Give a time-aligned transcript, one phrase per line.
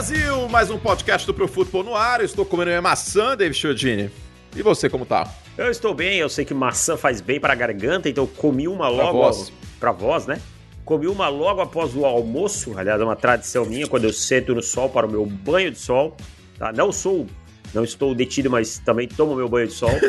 [0.00, 0.48] Brasil!
[0.48, 2.20] Mais um podcast do Pro Futebol no ar.
[2.20, 4.10] Eu estou comendo minha maçã, David Chiodini.
[4.56, 5.30] E você, como tá?
[5.58, 8.88] Eu estou bem, eu sei que maçã faz bem para a garganta, então comi uma
[8.88, 9.10] logo.
[9.10, 9.52] Pra voz.
[9.78, 10.40] Pra voz, né?
[10.86, 14.62] Comi uma logo após o almoço, aliás, é uma tradição minha, quando eu sento no
[14.62, 16.16] sol para o meu banho de sol.
[16.58, 16.72] Tá?
[16.72, 17.26] Não sou,
[17.74, 19.90] não estou detido, mas também tomo meu banho de sol.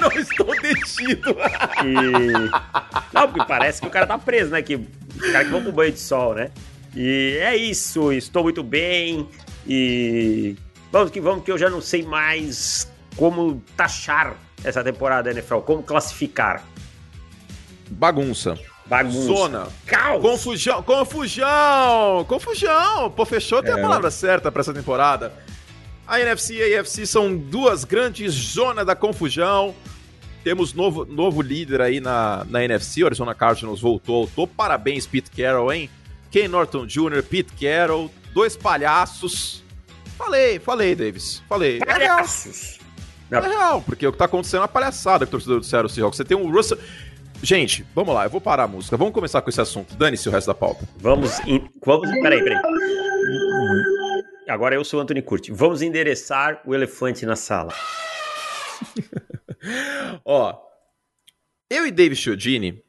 [0.00, 1.36] Não estou detido!
[1.82, 3.14] E...
[3.14, 4.60] Não, porque parece que o cara tá preso, né?
[4.60, 4.86] Que o
[5.32, 6.50] cara que vão pro banho de sol, né?
[6.96, 9.28] E é isso, estou muito bem
[9.66, 10.56] e
[10.92, 15.58] vamos que vamos que eu já não sei mais como taxar essa temporada da NFL,
[15.58, 16.64] como classificar.
[17.90, 18.58] Bagunça.
[18.86, 19.20] Bagunça.
[19.20, 19.68] Zona.
[19.86, 20.22] Caos.
[20.22, 20.82] Confusão.
[20.82, 22.24] Confusão.
[22.26, 23.10] Confusão.
[23.10, 25.32] Pô, fechou que é a palavra certa pra essa temporada.
[26.06, 29.74] A NFC e a AFC são duas grandes zonas da confusão.
[30.42, 33.02] Temos novo, novo líder aí na, na NFC.
[33.02, 34.52] O Arizona Cardinals voltou ao topo.
[34.54, 35.90] Parabéns, Pete Carroll, hein?
[36.34, 39.62] Ken Norton Jr., Pete Carroll, dois palhaços.
[40.18, 41.40] Falei, falei, Davis.
[41.48, 41.76] Falei.
[41.76, 41.86] É.
[41.86, 42.80] Palhaços.
[43.30, 45.88] É real, porque o que tá acontecendo é uma palhaçada que o torcedor do Seattle
[45.88, 46.16] Seahawks.
[46.16, 46.76] Você tem um Russell...
[47.40, 48.96] Gente, vamos lá, eu vou parar a música.
[48.96, 49.94] Vamos começar com esse assunto.
[49.94, 50.88] Dane-se o resto da pauta.
[50.96, 51.38] Vamos.
[51.86, 52.10] Vamos.
[52.10, 52.60] Peraí, peraí.
[54.48, 55.52] Agora eu sou o Anthony Curti.
[55.52, 57.72] Vamos endereçar o elefante na sala.
[60.24, 60.58] Ó,
[61.70, 62.83] eu e David Chiodini,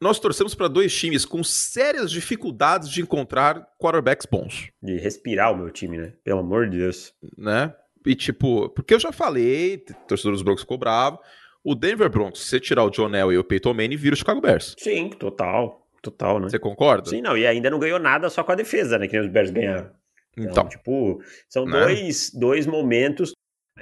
[0.00, 5.56] nós torcemos para dois times com sérias dificuldades de encontrar quarterbacks bons, De respirar o
[5.56, 6.12] meu time, né?
[6.24, 7.12] Pelo amor de Deus.
[7.36, 7.74] né?
[8.04, 11.18] E tipo, porque eu já falei, torcedor dos Broncos ficou bravo,
[11.64, 14.16] o Denver Broncos, se você tirar o John Elway e o Peyton Manning, vira o
[14.16, 14.76] Chicago Bears.
[14.78, 15.84] Sim, total.
[16.00, 16.48] Total, né?
[16.48, 17.10] Você concorda?
[17.10, 17.36] Sim, não.
[17.36, 19.08] E ainda não ganhou nada só com a defesa, né?
[19.08, 19.90] Que nem os Bears ganharam.
[20.38, 21.80] Então, Então, tipo, são né?
[21.80, 23.32] dois, dois momentos.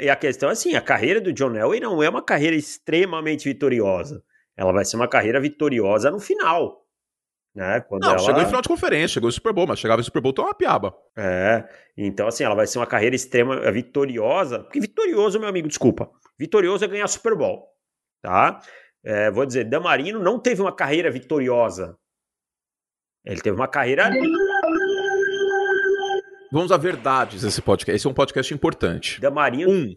[0.01, 3.45] E a questão é assim: a carreira do John Elway não é uma carreira extremamente
[3.45, 4.23] vitoriosa.
[4.57, 6.85] Ela vai ser uma carreira vitoriosa no final.
[7.55, 7.81] Né?
[7.83, 8.19] Quando não, ela...
[8.19, 10.45] chegou em final de conferência, chegou em Super Bowl, mas chegava em Super Bowl, então
[10.45, 10.95] é uma piaba.
[11.17, 11.65] É.
[11.97, 14.61] Então, assim, ela vai ser uma carreira extrema é, vitoriosa.
[14.61, 16.11] Porque vitorioso, meu amigo, desculpa.
[16.39, 17.69] Vitorioso é ganhar Super Bowl.
[18.21, 18.61] Tá?
[19.05, 21.97] É, vou dizer, Damarino não teve uma carreira vitoriosa.
[23.25, 24.11] Ele teve uma carreira.
[26.51, 27.97] Vamos a verdades nesse podcast.
[27.97, 29.21] Esse é um podcast importante.
[29.21, 29.71] Damarino.
[29.71, 29.95] Um,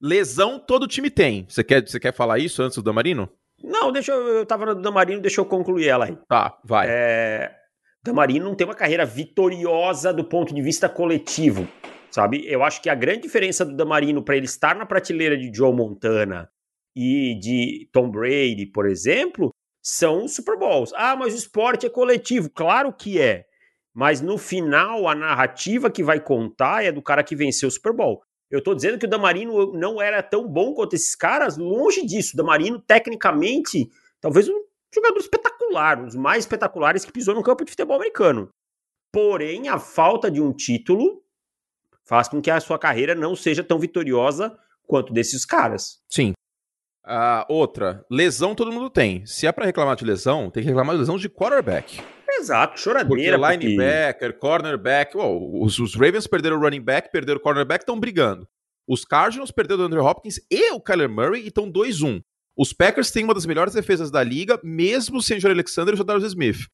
[0.00, 1.46] lesão todo time tem.
[1.48, 3.28] Você quer, você quer falar isso antes do Damarino?
[3.62, 4.28] Não, deixa eu.
[4.28, 6.16] Eu tava no Damarino, deixa eu concluir ela aí.
[6.28, 6.86] Tá, vai.
[6.88, 7.54] É,
[8.02, 11.66] Damarino não tem uma carreira vitoriosa do ponto de vista coletivo,
[12.10, 12.44] sabe?
[12.46, 15.74] Eu acho que a grande diferença do Damarino para ele estar na prateleira de Joe
[15.74, 16.48] Montana
[16.96, 19.50] e de Tom Brady, por exemplo,
[19.82, 20.92] são os Super Bowls.
[20.94, 22.50] Ah, mas o esporte é coletivo.
[22.50, 23.44] Claro que é.
[23.94, 27.92] Mas no final, a narrativa que vai contar é do cara que venceu o Super
[27.92, 28.22] Bowl.
[28.50, 32.32] Eu tô dizendo que o Damarino não era tão bom quanto esses caras, longe disso.
[32.34, 34.64] O Damarino, tecnicamente, talvez um
[34.94, 38.48] jogador espetacular, um dos mais espetaculares que pisou no campo de futebol americano.
[39.12, 41.22] Porém, a falta de um título
[42.06, 46.02] faz com que a sua carreira não seja tão vitoriosa quanto desses caras.
[46.08, 46.32] Sim.
[47.04, 49.24] Ah, outra, lesão todo mundo tem.
[49.26, 52.02] Se é pra reclamar de lesão, tem que reclamar de lesão de quarterback.
[52.38, 53.36] Exato, Porque choradeira.
[53.36, 58.46] linebacker, cornerback, oh, os, os Ravens perderam o running back, perderam o cornerback, estão brigando.
[58.86, 62.22] Os Cardinals perderam o Andrew Hopkins e o Kyler Murray e estão 2-1.
[62.56, 65.98] Os Packers têm uma das melhores defesas da liga, mesmo sem Joe Alexander e o
[65.98, 66.66] Jadarius Smith.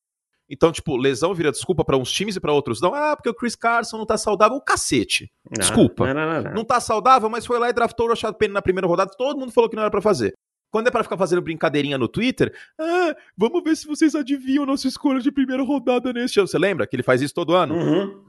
[0.49, 2.95] Então, tipo, lesão vira desculpa pra uns times e pra outros não.
[2.95, 4.57] Ah, porque o Chris Carson não tá saudável.
[4.57, 5.31] O cacete.
[5.51, 6.07] Não, Desculpa.
[6.07, 6.55] Não, não, não, não.
[6.55, 9.11] Não tá saudável, mas foi lá e draftou o Rashad Penny na primeira rodada.
[9.17, 10.35] Todo mundo falou que não era pra fazer.
[10.75, 14.89] Quando é pra ficar fazendo brincadeirinha no Twitter, ah, vamos ver se vocês adivinham nossa
[14.89, 16.49] escolha de primeira rodada neste ano.
[16.49, 17.77] Você lembra que ele faz isso todo ano?
[17.77, 18.25] Uhum.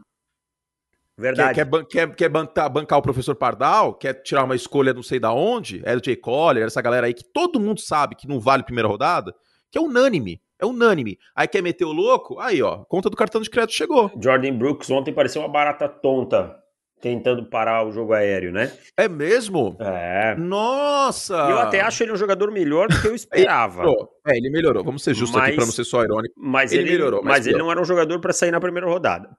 [1.15, 1.55] Quer, Verdade.
[1.55, 3.95] quer, ban- quer, quer bancar, bancar o professor Pardal?
[3.95, 5.81] Quer tirar uma escolha não sei da onde?
[5.83, 8.87] É do Jay Collier, essa galera aí que todo mundo sabe que não vale primeira
[8.87, 9.33] rodada,
[9.71, 10.39] que é unânime.
[10.59, 11.17] É unânime.
[11.35, 12.39] Aí quer meter o louco?
[12.39, 14.11] Aí, ó, conta do cartão de crédito chegou.
[14.21, 16.55] Jordan Brooks ontem pareceu uma barata tonta
[17.05, 18.71] tentando parar o jogo aéreo, né?
[18.97, 19.77] É mesmo?
[19.79, 20.33] É.
[20.35, 21.35] Nossa!
[21.35, 23.13] Eu até acho ele um jogador melhor do que eu
[23.53, 23.81] esperava.
[23.83, 24.09] Melhorou.
[24.25, 24.83] É, ele melhorou.
[24.83, 26.33] Vamos ser justos aqui Mas- pra não ser só irônico.
[26.35, 28.87] Mas Ele ele, melhorou, mas mas ele não era um jogador pra sair na primeira
[28.87, 29.29] rodada.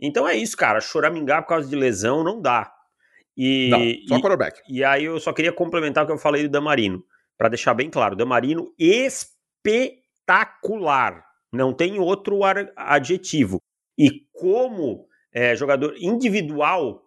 [0.00, 0.80] Então é isso, cara.
[0.80, 2.72] Choramingar por causa de lesão não dá.
[3.36, 4.60] E, Não, só e, quarterback.
[4.68, 7.04] e aí eu só queria complementar o que eu falei do Damarino,
[7.38, 8.16] Pra deixar bem claro.
[8.16, 11.24] Damarino espetacular.
[11.52, 12.40] Não tem outro
[12.76, 13.60] adjetivo.
[13.98, 17.01] E como é, jogador individual,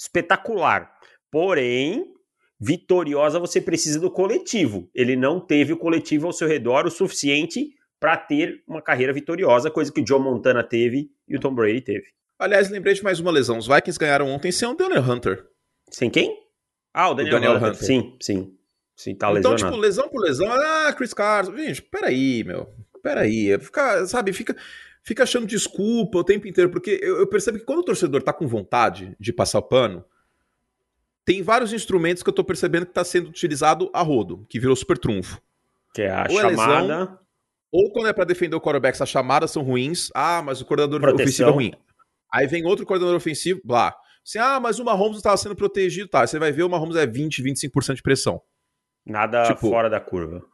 [0.00, 0.90] espetacular.
[1.30, 2.06] Porém,
[2.58, 4.88] vitoriosa você precisa do coletivo.
[4.94, 9.70] Ele não teve o coletivo ao seu redor o suficiente para ter uma carreira vitoriosa,
[9.70, 12.06] coisa que o Joe Montana teve e o Tom Brady teve.
[12.38, 13.58] Aliás, lembrei de mais uma lesão.
[13.58, 15.46] Os Vikings ganharam ontem sem o Daniel Hunter.
[15.90, 16.34] Sem quem?
[16.94, 17.68] Ah, o Daniel, Daniel Hunter.
[17.68, 17.84] Hunter.
[17.84, 18.56] Sim, sim.
[18.96, 19.64] Sim, tá então, lesionado.
[19.64, 20.50] tipo, lesão por lesão.
[20.50, 21.54] Ah, Chris Carson.
[21.56, 22.68] Gente, peraí, meu.
[23.02, 23.58] Peraí.
[23.58, 24.56] Fica, sabe, fica.
[25.02, 28.32] Fica achando desculpa o tempo inteiro, porque eu, eu percebo que quando o torcedor tá
[28.32, 30.04] com vontade de passar o pano,
[31.24, 34.74] tem vários instrumentos que eu tô percebendo que tá sendo utilizado a rodo, que virou
[34.74, 35.40] super trunfo.
[35.94, 36.80] Que é a ou é chamada.
[36.82, 37.18] lesão,
[37.72, 40.10] ou quando é para defender o quarterback, as chamadas são ruins.
[40.14, 41.24] Ah, mas o coordenador Proteção.
[41.24, 41.72] ofensivo é ruim.
[42.32, 43.94] Aí vem outro coordenador ofensivo, blá.
[44.26, 46.26] Assim, ah, mas o Mahomes estava sendo protegido, tá.
[46.26, 48.40] Você vai ver o Mahomes é 20, 25% de pressão.
[49.06, 50.44] Nada tipo, fora da curva.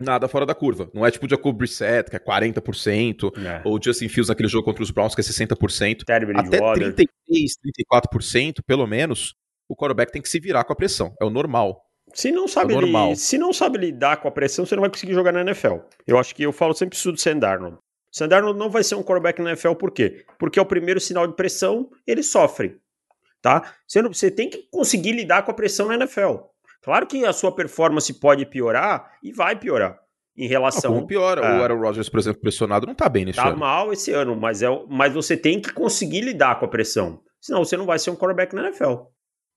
[0.00, 0.90] Nada fora da curva.
[0.94, 3.60] Não é tipo o Jacob Brissett, que é 40%, é.
[3.64, 6.04] ou o Justin Fields naquele jogo contra os Browns, que é 60%.
[6.38, 7.52] Até 33,
[7.92, 9.34] 34%, pelo menos,
[9.68, 11.14] o quarterback tem que se virar com a pressão.
[11.20, 11.84] É o normal.
[12.14, 13.16] Se não sabe, é li...
[13.16, 15.76] se não sabe lidar com a pressão, você não vai conseguir jogar na NFL.
[16.06, 17.78] Eu acho que eu falo sempre isso do Sandarnold.
[18.10, 20.24] Sandarnold não vai ser um quarterback na NFL por quê?
[20.38, 22.78] Porque é o primeiro sinal de pressão, ele sofre,
[23.40, 23.74] tá?
[23.86, 26.38] Você, não, você tem que conseguir lidar com a pressão na NFL.
[26.82, 29.98] Claro que a sua performance pode piorar e vai piorar
[30.36, 30.90] em relação.
[30.90, 31.42] Não, como piora.
[31.42, 33.52] É, o Aaron Rodgers, por exemplo, pressionado, não tá bem nesse tá ano.
[33.52, 37.20] Tá mal esse ano, mas, é, mas você tem que conseguir lidar com a pressão.
[37.40, 38.94] Senão você não vai ser um quarterback na NFL.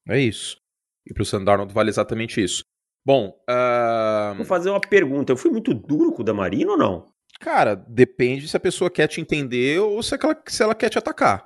[0.07, 0.57] É isso.
[1.05, 2.63] E pro Sandarnold vale exatamente isso.
[3.05, 4.35] Bom, uh...
[4.35, 5.31] vou fazer uma pergunta.
[5.31, 7.05] Eu fui muito duro com o Damarino ou não?
[7.39, 10.97] Cara, depende se a pessoa quer te entender ou se ela, se ela quer te
[10.97, 11.45] atacar.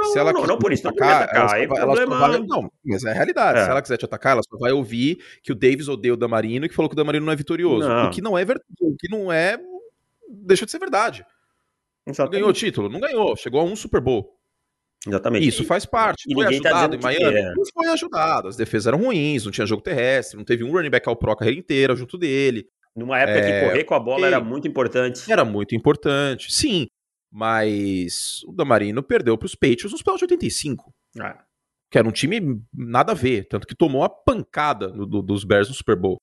[0.00, 0.86] Não, não, se ela não, não, não por isso.
[0.88, 2.18] Atacar, não, atacar, ela, ela problema...
[2.18, 3.58] vai, não, mas é a realidade.
[3.58, 3.64] É.
[3.64, 6.66] Se ela quiser te atacar, ela só vai ouvir que o Davis odeia o Damarino
[6.66, 7.88] e que falou que o Damarino não é vitorioso.
[7.88, 8.06] Não.
[8.06, 8.66] O que não é verdade.
[8.80, 9.58] O que não é.
[10.28, 11.24] Deixa de ser verdade.
[12.06, 12.32] Exatamente.
[12.32, 12.88] Ganhou o título?
[12.88, 13.36] Não ganhou.
[13.36, 14.36] Chegou a um Super Bowl.
[15.06, 15.46] Exatamente.
[15.46, 16.24] Isso faz parte.
[16.28, 17.38] E foi tá ajudado tá em Miami?
[17.38, 17.54] É.
[17.54, 18.48] Não foi ajudado.
[18.48, 21.32] As defesas eram ruins, não tinha jogo terrestre, não teve um running back ao pro
[21.32, 22.66] a carreira inteira junto dele.
[22.94, 23.60] Numa época é...
[23.60, 25.30] que correr com a bola era muito importante.
[25.30, 26.86] Era muito importante, sim.
[27.32, 30.92] Mas o Damarino perdeu para os Patriots nos playoffs de 85.
[31.20, 31.34] É.
[31.90, 33.46] Que era um time nada a ver.
[33.48, 36.18] Tanto que tomou a pancada do, do, dos Bears no Super Bowl.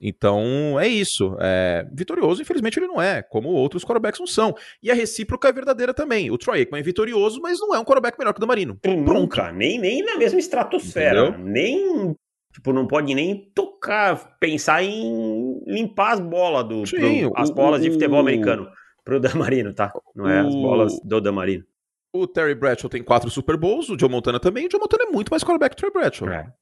[0.00, 1.36] Então é isso.
[1.40, 4.54] É, vitorioso, infelizmente, ele não é, como outros quarterbacks não são.
[4.82, 6.30] E a recíproca é verdadeira também.
[6.30, 8.78] O Troy Aikman é vitorioso, mas não é um quarterback melhor que o Damarino.
[8.84, 11.28] Nunca, nem, nem na mesma estratosfera.
[11.28, 11.44] Entendeu?
[11.44, 12.14] Nem.
[12.52, 16.86] Tipo, não pode nem tocar, pensar em limpar as bolas do.
[16.86, 18.68] Sim, pro, as bolas o, de futebol americano
[19.04, 19.92] pro Damarino, tá?
[20.14, 21.64] Não é o, as bolas do Damarino.
[22.12, 24.66] O Terry Bradshaw tem quatro Super Bowls, o Joe Montana também.
[24.66, 26.28] O Joe Montana é muito mais quarterback que o Terry Bradshaw.
[26.28, 26.52] É.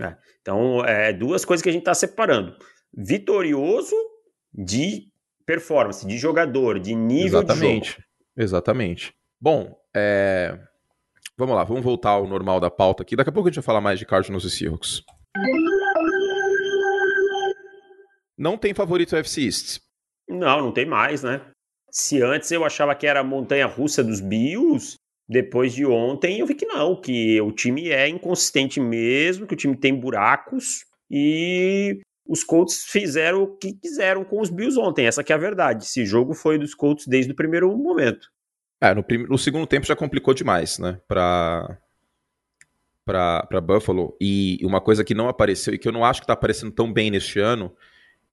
[0.00, 0.16] É.
[0.40, 2.56] Então, é duas coisas que a gente tá separando
[2.96, 3.94] vitorioso
[4.52, 5.08] de
[5.46, 7.82] performance, de jogador, de nível Exatamente.
[7.84, 8.02] de jogo.
[8.36, 9.14] Exatamente.
[9.40, 10.58] Bom, é...
[11.36, 13.16] vamos lá, vamos voltar ao normal da pauta aqui.
[13.16, 15.02] Daqui a pouco a gente vai falar mais de Cardinals e Seahawks.
[18.38, 19.80] Não tem favorito UFC East?
[20.28, 21.40] Não, não tem mais, né?
[21.92, 24.96] Se antes eu achava que era a montanha russa dos Bills,
[25.28, 29.56] depois de ontem eu vi que não, que o time é inconsistente mesmo, que o
[29.56, 35.06] time tem buracos e os Colts fizeram o que quiseram com os Bills ontem.
[35.06, 35.84] Essa que é a verdade.
[35.84, 38.28] Esse jogo foi dos Colts desde o primeiro momento.
[38.80, 39.26] É, no, prim...
[39.26, 40.98] no segundo tempo já complicou demais, né?
[41.06, 41.78] Pra...
[43.04, 44.16] Pra Buffalo.
[44.18, 46.90] E uma coisa que não apareceu e que eu não acho que tá aparecendo tão
[46.90, 47.74] bem neste ano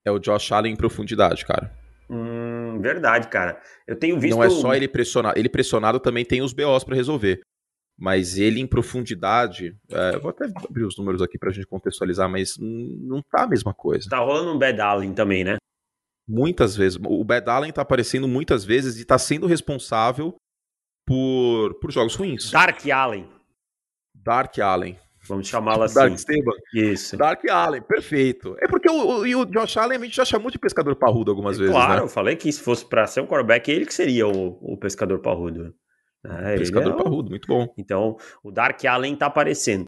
[0.05, 1.75] é o Josh Allen em profundidade, cara.
[2.09, 2.38] Hum,
[2.79, 3.61] verdade, cara.
[3.87, 4.35] Eu tenho visto.
[4.35, 5.37] Não é só ele pressionado.
[5.37, 7.41] Ele pressionado também tem os BOs para resolver
[7.99, 12.29] mas ele em profundidade, é, vou até abrir os números aqui para a gente contextualizar,
[12.29, 14.09] mas não tá a mesma coisa.
[14.09, 15.57] Tá rolando um Bad Allen também, né?
[16.25, 16.97] Muitas vezes.
[17.03, 20.37] O Bad Allen tá aparecendo muitas vezes e tá sendo responsável
[21.05, 22.49] por, por jogos ruins.
[22.51, 23.29] Dark Allen.
[24.15, 24.97] Dark Allen.
[25.29, 25.95] Vamos chamá-lo assim.
[25.95, 26.51] Dark Esteban.
[26.73, 27.15] Isso.
[27.15, 28.55] Dark Allen, perfeito.
[28.59, 31.55] É porque o, o, o Josh Allen a gente já chamou de pescador parrudo algumas
[31.57, 32.01] é, vezes, claro, né?
[32.01, 35.19] eu falei que se fosse para ser um quarterback, ele que seria o, o pescador
[35.19, 35.73] parrudo.
[36.25, 37.73] É, Pescador é parrudo, muito bom.
[37.77, 39.85] Então, o Dark Allen tá aparecendo.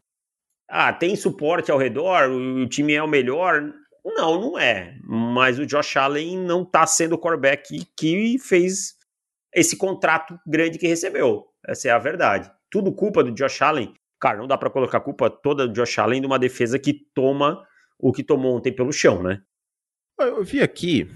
[0.68, 2.30] Ah, tem suporte ao redor?
[2.30, 3.62] O time é o melhor?
[4.04, 4.96] Não, não é.
[5.04, 8.94] Mas o Josh Allen não tá sendo o quarterback que fez
[9.54, 11.46] esse contrato grande que recebeu.
[11.66, 12.50] Essa é a verdade.
[12.70, 13.92] Tudo culpa do Josh Allen.
[14.22, 16.94] Cara, não dá para colocar a culpa toda do Josh Allen de uma defesa que
[17.14, 17.66] toma
[17.98, 19.42] o que tomou ontem pelo chão, né?
[20.18, 21.10] Eu vi aqui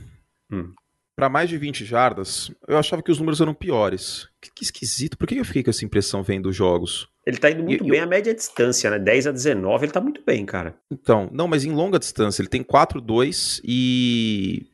[0.52, 0.75] hum
[1.16, 4.28] para mais de 20 jardas, eu achava que os números eram piores.
[4.38, 5.16] Que, que, esquisito.
[5.16, 7.08] Por que eu fiquei com essa impressão vendo os jogos?
[7.25, 8.04] Ele tá indo muito e, bem eu...
[8.04, 8.98] a média distância, né?
[8.98, 10.76] 10 a 19, ele tá muito bem, cara.
[10.90, 14.66] Então, não, mas em longa distância, ele tem 4-2 e.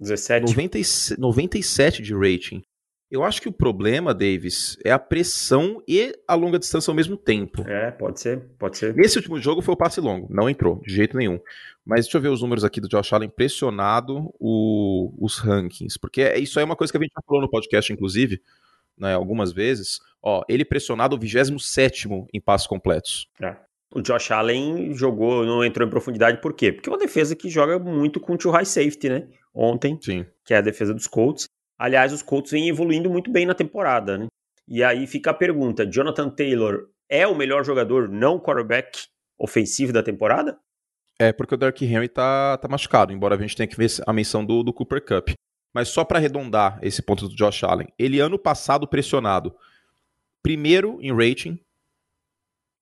[0.00, 0.46] 17.
[0.46, 0.78] 90,
[1.16, 2.62] 97 de rating.
[3.10, 7.16] Eu acho que o problema, Davis, é a pressão e a longa distância ao mesmo
[7.16, 7.62] tempo.
[7.66, 8.94] É, pode ser, pode ser.
[8.94, 11.40] Nesse último jogo foi o passe longo, não entrou, de jeito nenhum.
[11.86, 16.20] Mas deixa eu ver os números aqui do Josh Allen pressionado o, os rankings, porque
[16.20, 18.42] é, isso aí é uma coisa que a gente já falou no podcast, inclusive,
[18.98, 20.00] né, algumas vezes.
[20.22, 23.26] Ó, ele pressionado o 27 em passos completos.
[23.40, 23.56] É.
[23.94, 26.72] O Josh Allen jogou, não entrou em profundidade, por quê?
[26.72, 29.26] Porque é uma defesa que joga muito com o high safety, né?
[29.54, 30.26] Ontem, Sim.
[30.44, 31.48] que é a defesa dos Colts.
[31.78, 34.26] Aliás, os Colts vêm evoluindo muito bem na temporada, né?
[34.66, 39.06] E aí fica a pergunta: Jonathan Taylor é o melhor jogador não quarterback
[39.38, 40.58] ofensivo da temporada?
[41.20, 44.12] É, porque o Dark Henry tá, tá machucado, embora a gente tenha que ver a
[44.12, 45.30] menção do, do Cooper Cup.
[45.74, 49.54] Mas só para arredondar esse ponto do Josh Allen, ele ano passado pressionado,
[50.42, 51.58] primeiro em rating,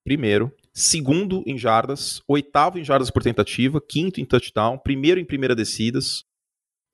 [0.04, 5.56] primeiro, segundo em jardas, oitavo em jardas por tentativa, quinto em touchdown, primeiro em primeiras
[5.56, 6.24] descidas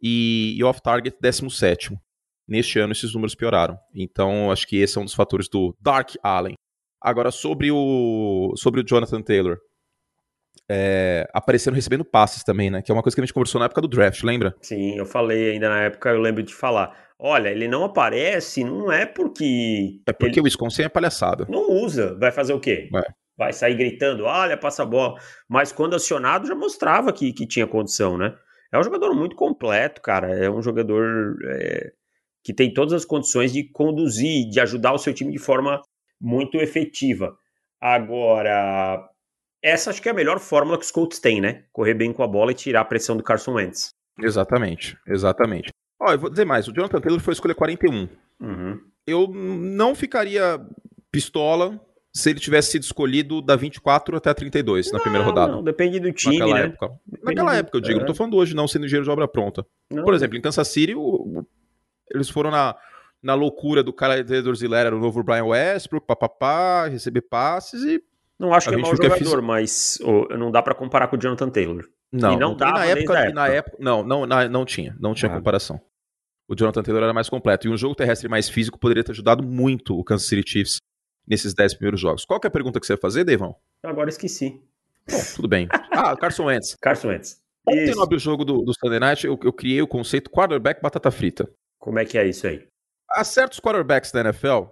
[0.03, 2.01] e, e off-target, décimo sétimo.
[2.49, 3.79] Neste ano esses números pioraram.
[3.95, 6.55] Então acho que esse é um dos fatores do Dark Allen.
[7.01, 9.59] Agora sobre o sobre o Jonathan Taylor,
[10.69, 12.83] é, aparecendo recebendo passes também, né?
[12.83, 14.55] Que é uma coisa que a gente conversou na época do draft, lembra?
[14.61, 16.97] Sim, eu falei ainda na época, eu lembro de falar.
[17.19, 20.01] Olha, ele não aparece, não é porque.
[20.07, 20.41] É porque ele...
[20.41, 21.47] o Wisconsin é palhaçada.
[21.49, 22.17] Não usa.
[22.19, 22.89] Vai fazer o quê?
[22.95, 23.13] É.
[23.37, 25.15] Vai sair gritando, olha, passa a bola.
[25.49, 28.35] Mas quando acionado já mostrava que, que tinha condição, né?
[28.73, 30.35] É um jogador muito completo, cara.
[30.35, 31.93] É um jogador é,
[32.43, 35.81] que tem todas as condições de conduzir, de ajudar o seu time de forma
[36.21, 37.37] muito efetiva.
[37.81, 39.09] Agora,
[39.63, 41.65] essa acho que é a melhor fórmula que os Colts têm, né?
[41.73, 43.91] Correr bem com a bola e tirar a pressão do Carson Wentz.
[44.19, 45.71] Exatamente, exatamente.
[46.01, 48.09] Ó, eu vou dizer mais, o Jonathan Taylor foi escolher 41.
[48.41, 48.81] Uhum.
[49.07, 50.61] Eu não ficaria
[51.11, 51.81] pistola
[52.15, 55.53] se ele tivesse sido escolhido da 24 até a 32 não, na primeira rodada.
[55.53, 56.65] Não, depende do time, Naquela né?
[56.67, 56.89] Época.
[57.07, 57.57] Depende Naquela do...
[57.57, 58.01] época, eu digo, é.
[58.01, 59.65] não tô falando hoje não, sendo engenheiro de obra pronta.
[59.91, 60.05] Não.
[60.05, 61.45] Por exemplo, em Kansas City, o...
[62.11, 62.77] eles foram na,
[63.23, 68.03] na loucura do cara de Dorzilera, era o novo Brian Westbrook, papapá, receber passes e
[68.39, 69.47] não acho que é mau jogador, fiz...
[69.47, 71.89] mas oh, não dá para comparar com o Jonathan Taylor.
[72.11, 73.35] Não, e não dá na época, época.
[73.35, 75.37] Na época, não, não, na, não tinha, não tinha ah.
[75.37, 75.81] comparação.
[76.47, 77.67] O Jonathan Taylor era mais completo.
[77.67, 80.77] E um jogo terrestre mais físico poderia ter ajudado muito o Kansas City Chiefs
[81.27, 82.25] nesses 10 primeiros jogos.
[82.25, 83.57] Qual é a pergunta que você ia fazer, Devão?
[83.83, 84.61] Agora esqueci.
[85.11, 85.69] Bom, tudo bem.
[85.91, 86.77] Ah, Carson Wentz.
[86.81, 87.43] Carson Wentz.
[87.67, 87.99] Ontem isso.
[87.99, 91.49] no o jogo do, do Sunday Night, eu, eu criei o conceito quarterback batata frita.
[91.79, 92.67] Como é que é isso aí?
[93.09, 94.65] Há certos quarterbacks da NFL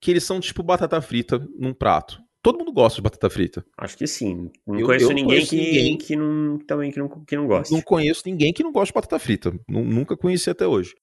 [0.00, 2.18] que eles são tipo batata frita num prato.
[2.42, 3.64] Todo mundo gosta de batata frita.
[3.76, 4.50] Acho que sim.
[4.66, 7.46] Não eu, conheço eu ninguém, conheço que, ninguém que não também que não, que não
[7.46, 7.74] gosta.
[7.74, 9.52] Não conheço ninguém que não gosta de batata frita.
[9.68, 10.94] Nunca conheci até hoje.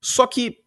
[0.00, 0.58] Só que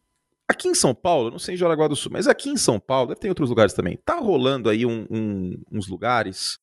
[0.47, 3.09] aqui em São Paulo, não sei em Jaraguá do Sul, mas aqui em São Paulo,
[3.09, 3.97] deve ter outros lugares também.
[4.05, 6.57] Tá rolando aí um, um, uns lugares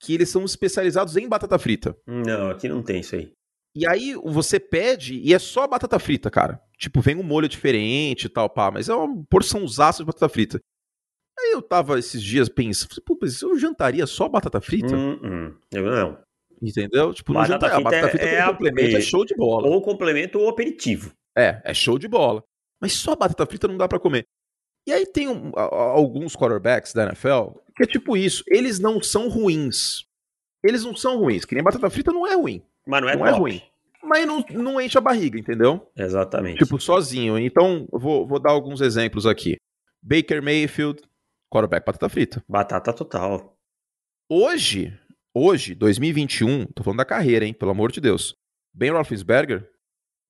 [0.00, 1.96] que eles são especializados em batata frita.
[2.06, 3.32] Não, aqui não tem isso aí.
[3.74, 6.60] E aí você pede e é só batata frita, cara.
[6.76, 10.60] Tipo, vem um molho diferente e tal, pá, mas é uma porçãozaça de batata frita.
[11.38, 14.94] Aí eu tava esses dias pensando, pô, mas eu jantaria só batata frita?
[14.94, 15.54] Hum, hum.
[15.70, 16.18] Eu não.
[16.60, 17.14] Entendeu?
[17.14, 17.84] Tipo, batata não jantaria.
[17.84, 19.68] Batata frita é, é complemento, é show de bola.
[19.68, 21.12] Ou complemento ou aperitivo.
[21.36, 22.42] É, é show de bola.
[22.80, 24.26] Mas só batata frita não dá para comer.
[24.86, 28.42] E aí tem um, alguns quarterbacks da NFL que é tipo isso.
[28.46, 30.06] Eles não são ruins.
[30.62, 31.44] Eles não são ruins.
[31.44, 32.62] Que nem batata frita não é ruim.
[32.86, 33.62] Mas não é, não é ruim.
[34.02, 35.90] Mas não, não enche a barriga, entendeu?
[35.94, 36.58] Exatamente.
[36.58, 37.38] Tipo, sozinho.
[37.38, 39.56] Então, vou, vou dar alguns exemplos aqui.
[40.02, 41.02] Baker Mayfield,
[41.50, 42.44] Quarterback batata frita.
[42.48, 43.58] Batata total.
[44.28, 44.96] Hoje,
[45.34, 47.52] hoje, 2021, tô falando da carreira, hein?
[47.52, 48.34] Pelo amor de Deus.
[48.72, 49.68] Ben Roethlisberger,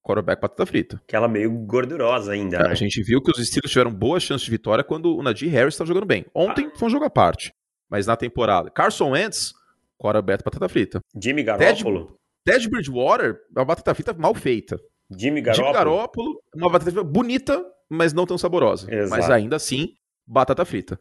[0.03, 1.01] quarterback batata frita.
[1.07, 2.69] Aquela meio gordurosa ainda, é, né?
[2.71, 5.75] A gente viu que os Steelers tiveram boa chance de vitória quando o Najee Harris
[5.75, 6.25] estava jogando bem.
[6.35, 6.79] Ontem ah.
[6.79, 7.53] foi um jogo à parte,
[7.89, 8.71] mas na temporada.
[8.71, 9.53] Carson Wentz,
[9.99, 11.01] quarterback batata frita.
[11.21, 12.19] Jimmy Garoppolo.
[12.45, 14.79] Ted, Ted Bridgewater, uma batata frita mal feita.
[15.17, 15.67] Jimmy Garoppolo.
[15.67, 18.93] Jimmy Garoppolo, uma batata frita bonita, mas não tão saborosa.
[18.93, 19.11] Exato.
[19.11, 19.89] Mas ainda assim,
[20.27, 20.99] batata frita.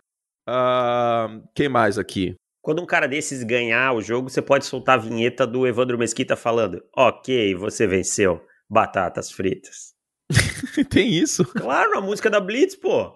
[0.47, 2.35] Uh, quem mais aqui?
[2.61, 6.35] Quando um cara desses ganhar o jogo, você pode soltar a vinheta do Evandro Mesquita
[6.35, 8.41] falando: Ok, você venceu.
[8.69, 9.93] Batatas fritas.
[10.89, 11.43] Tem isso?
[11.45, 13.13] Claro, a música da Blitz, pô.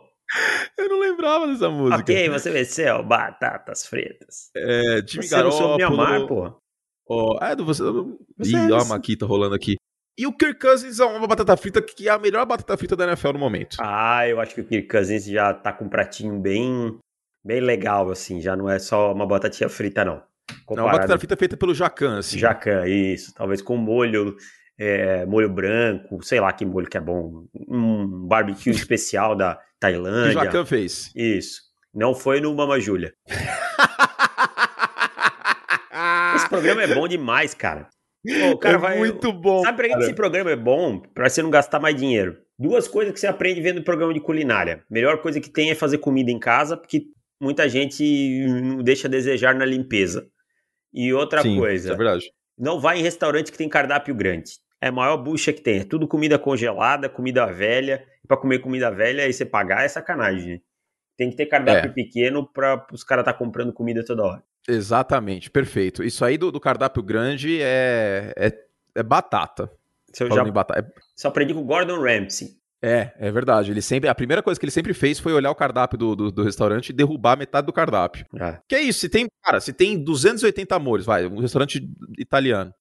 [0.78, 2.02] Eu não lembrava dessa música.
[2.02, 3.04] Ok, você venceu.
[3.04, 4.50] Batatas fritas.
[4.56, 5.74] É, Jimmy você Garoppolo.
[5.74, 6.60] Você me amar, pô.
[7.08, 7.84] Oh, é, do você.
[7.84, 9.76] você Ih, é ó, a Maquita rolando aqui.
[10.18, 13.06] E o Kirk Cousins é uma batata frita que é a melhor batata frita da
[13.06, 13.78] NFL no momento.
[13.80, 16.98] Ah, eu acho que o Kirk Cousins já tá com um pratinho bem
[17.44, 20.24] bem legal, assim, já não é só uma batatinha frita, não.
[20.66, 20.76] Comparado...
[20.76, 22.38] Não, uma batata frita feita pelo Jacan, assim.
[22.38, 23.34] Jacan, isso.
[23.34, 24.38] Talvez com molho,
[24.78, 27.46] é, molho branco, sei lá que molho que é bom.
[27.68, 30.40] Um barbecue especial da Tailândia.
[30.40, 31.12] Que Jacan fez.
[31.16, 31.62] Isso.
[31.94, 33.14] Não foi no Mama Júlia.
[36.36, 37.88] Esse programa é bom demais, cara.
[38.26, 38.98] Pô, cara é vai...
[38.98, 39.64] muito bom.
[39.64, 41.00] Sabe pra que esse programa é bom?
[41.00, 42.38] Pra você não gastar mais dinheiro.
[42.58, 44.84] Duas coisas que você aprende vendo o programa de culinária.
[44.90, 47.08] Melhor coisa que tem é fazer comida em casa, porque
[47.42, 48.46] muita gente
[48.84, 50.28] deixa a desejar na limpeza.
[50.94, 52.32] E outra Sim, coisa, é verdade.
[52.58, 54.54] não vai em restaurante que tem cardápio grande.
[54.84, 55.80] É a maior bucha que tem.
[55.80, 58.06] É tudo comida congelada, comida velha.
[58.28, 60.56] Para comer comida velha e você pagar é sacanagem.
[60.56, 60.60] Né?
[61.18, 61.94] Tem que ter cardápio é.
[61.94, 64.44] pequeno para os caras estar tá comprando comida toda hora.
[64.68, 66.04] Exatamente, perfeito.
[66.04, 68.52] Isso aí do, do cardápio grande é, é,
[68.96, 69.72] é batata.
[70.12, 70.82] Se eu já, batata.
[70.82, 71.02] É...
[71.16, 72.50] Só aprendi com o Gordon Ramsay.
[72.82, 73.72] É, é verdade.
[73.72, 76.32] Ele sempre, a primeira coisa que ele sempre fez foi olhar o cardápio do, do,
[76.32, 78.26] do restaurante e derrubar metade do cardápio.
[78.38, 78.60] É.
[78.68, 81.82] Que é isso, se tem, cara, se tem 280 amores, vai, um restaurante
[82.20, 82.74] italiano.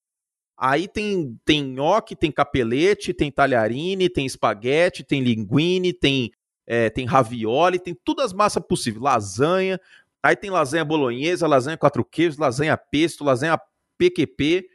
[0.64, 6.31] Aí tem, tem nhoque, tem capelete, tem talharine, tem espaguete, tem linguine, tem,
[6.64, 9.02] é, tem ravioli, tem todas as massas possíveis.
[9.02, 9.81] Lasanha,
[10.23, 13.59] aí tem lasanha bolonhesa, lasanha quatro queijos, lasanha pesto, lasanha
[13.99, 14.69] PQP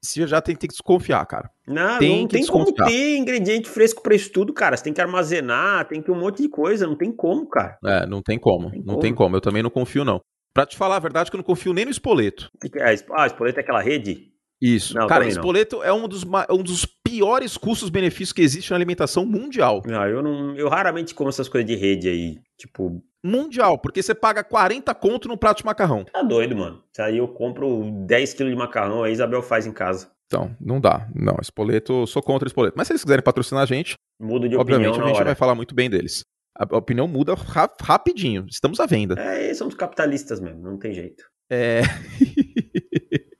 [0.00, 1.50] você já tem, tem que desconfiar, cara.
[1.66, 4.76] Não, tem não tem como ter ingrediente fresco para isso tudo, cara.
[4.76, 7.78] Você tem que armazenar, tem que um monte de coisa, não tem como, cara.
[7.84, 9.00] É, não tem como, não tem, não como.
[9.00, 9.36] tem como.
[9.36, 10.20] Eu também não confio, não.
[10.52, 12.50] Pra te falar a verdade, que eu não confio nem no Espoleto.
[12.76, 14.33] É, ah, Espoleto é aquela rede?
[14.60, 14.94] Isso.
[14.94, 19.82] Não, cara, Espoleto é um dos, um dos piores custos-benefícios que existe na alimentação mundial.
[19.86, 20.56] Não, eu não.
[20.56, 22.38] Eu raramente como essas coisas de rede aí.
[22.58, 26.04] Tipo, mundial, porque você paga 40 conto no prato de macarrão.
[26.04, 26.82] Tá doido, mano.
[26.98, 30.10] Aí eu compro 10 quilos de macarrão, aí a Isabel faz em casa.
[30.26, 31.08] Então, não dá.
[31.14, 32.74] Não, Espoleto, sou contra Espoleto.
[32.76, 35.54] Mas se eles quiserem patrocinar a gente, muda de obviamente opinião a gente vai falar
[35.54, 36.22] muito bem deles.
[36.56, 38.46] A opinião muda ra rapidinho.
[38.48, 39.20] Estamos à venda.
[39.20, 41.24] É, somos capitalistas mesmo, não tem jeito.
[41.50, 41.82] É.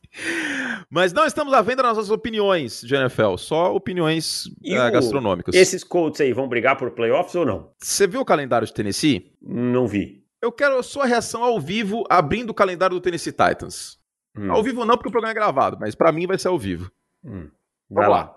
[0.88, 5.54] Mas não estamos à venda nas nossas opiniões de NFL, só opiniões uh, gastronômicas.
[5.54, 7.72] Esses Colts aí vão brigar por playoffs ou não?
[7.78, 9.32] Você viu o calendário de Tennessee?
[9.42, 10.24] Não vi.
[10.40, 13.98] Eu quero a sua reação ao vivo abrindo o calendário do Tennessee Titans.
[14.36, 14.52] Hum.
[14.52, 16.90] Ao vivo não, porque o programa é gravado, mas para mim vai ser ao vivo.
[17.24, 17.48] Hum.
[17.88, 18.16] Vai lá.
[18.16, 18.36] lá.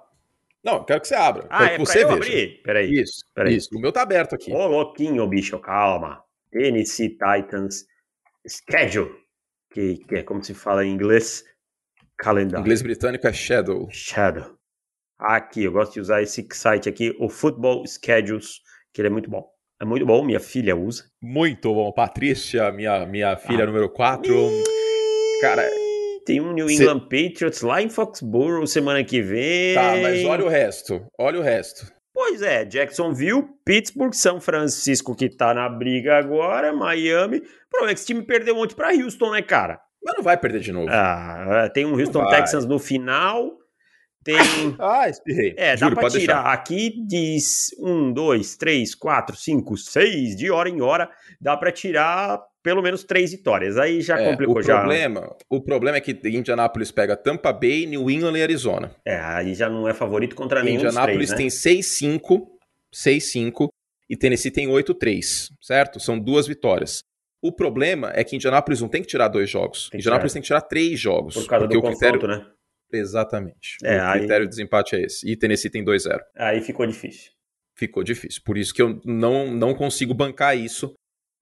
[0.63, 1.47] Não, quero que você abra.
[1.49, 2.31] Ah, é que você pra eu veja.
[2.31, 2.61] abrir?
[2.63, 2.91] Peraí.
[2.91, 3.55] Isso, peraí.
[3.55, 4.51] Isso, o meu tá aberto aqui.
[4.51, 6.23] Ô, louquinho, bicho, calma.
[6.51, 7.85] Tennessee Titans
[8.45, 9.13] Schedule,
[9.69, 11.43] que, que é como se fala em inglês,
[12.17, 12.59] calendário.
[12.59, 13.87] Em inglês britânico é Shadow.
[13.91, 14.57] Shadow.
[15.19, 18.61] Aqui, eu gosto de usar esse site aqui, o Football Schedules,
[18.93, 19.45] que ele é muito bom.
[19.81, 21.03] É muito bom, minha filha usa.
[21.21, 21.91] Muito bom.
[21.91, 23.67] Patrícia, minha, minha filha ah.
[23.67, 24.33] número 4.
[25.41, 25.67] Cara,
[26.25, 27.29] tem um New England Cê...
[27.29, 29.75] Patriots lá em Foxborough semana que vem.
[29.75, 31.05] Tá, mas olha o resto.
[31.17, 31.91] Olha o resto.
[32.13, 37.37] Pois é, Jacksonville, Pittsburgh, São Francisco que tá na briga agora, Miami.
[37.37, 39.79] O problema é que esse time perdeu monte pra Houston, né, cara?
[40.07, 40.87] Mas não vai perder de novo.
[40.89, 43.51] Ah, é, tem um Houston Texans no final.
[44.23, 44.37] Tem.
[44.79, 45.53] Ah, espirrei.
[45.57, 46.35] É, Juro, dá pra tirar.
[46.35, 46.53] Deixar.
[46.53, 51.09] Aqui diz um, dois, três, quatro, cinco, seis, de hora em hora.
[51.41, 53.77] Dá pra tirar pelo menos três vitórias.
[53.77, 54.57] Aí já é, complicou.
[54.57, 54.79] O já...
[54.79, 58.91] problema, o problema é que Indianapolis pega Tampa Bay, New England e Arizona.
[59.05, 61.37] É, aí já não é favorito contra nenhum Indianapolis três, né?
[61.37, 61.47] tem
[62.17, 62.47] 6-5,
[62.93, 63.69] 6-5
[64.09, 65.99] e Tennessee tem 8-3, certo?
[65.99, 67.03] São duas vitórias.
[67.41, 69.89] O problema é que Indianapolis não tem que tirar dois jogos.
[69.89, 71.35] Tem Indianapolis tem que tirar três jogos.
[71.35, 72.27] Por causa do confronto, critério...
[72.27, 72.51] né?
[72.91, 73.77] Exatamente.
[73.83, 74.19] É, o aí...
[74.19, 75.29] critério de desempate é esse.
[75.29, 76.19] E Tennessee tem 2-0.
[76.35, 77.31] Aí ficou difícil.
[77.75, 78.41] Ficou difícil.
[78.43, 80.93] Por isso que eu não, não consigo bancar isso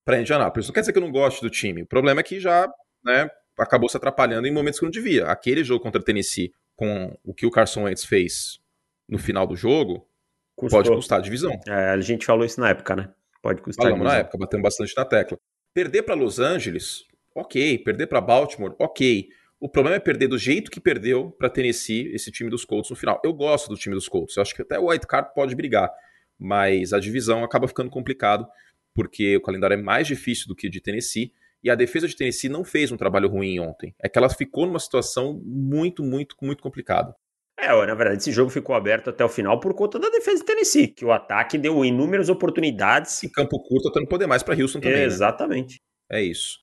[0.06, 0.68] para Indianápolis.
[0.68, 1.84] Não quer dizer que eu não goste do time.
[1.84, 2.70] O problema é que já
[3.04, 5.28] né, acabou se atrapalhando em momentos que não devia.
[5.28, 8.60] Aquele jogo contra Tennessee, com o que o Carson Wentz fez
[9.08, 10.08] no final do jogo,
[10.56, 10.80] Custou.
[10.80, 11.52] pode custar a divisão.
[11.68, 13.14] É, a gente falou isso na época, né?
[13.42, 15.38] Pode custar Falamos na época, batendo bastante na tecla.
[15.76, 17.04] Perder para Los Angeles,
[17.36, 17.80] ok.
[17.80, 19.28] Perder para Baltimore, ok.
[19.60, 22.96] O problema é perder do jeito que perdeu para Tennessee esse time dos Colts no
[22.96, 23.22] final.
[23.26, 24.38] Eu gosto do time dos Colts.
[24.38, 25.92] Eu acho que até o White Card pode brigar,
[26.40, 28.48] mas a divisão acaba ficando complicado
[28.94, 31.34] porque o calendário é mais difícil do que o de Tennessee.
[31.62, 33.94] E a defesa de Tennessee não fez um trabalho ruim ontem.
[34.00, 37.14] É que ela ficou numa situação muito, muito, muito complicada.
[37.58, 40.46] É, na verdade, esse jogo ficou aberto até o final por conta da defesa de
[40.46, 43.24] Tennessee, que o ataque deu inúmeras oportunidades.
[43.24, 45.00] E campo curto até não poder mais para Houston também.
[45.00, 45.80] É, exatamente.
[46.12, 46.20] Né?
[46.20, 46.60] É isso.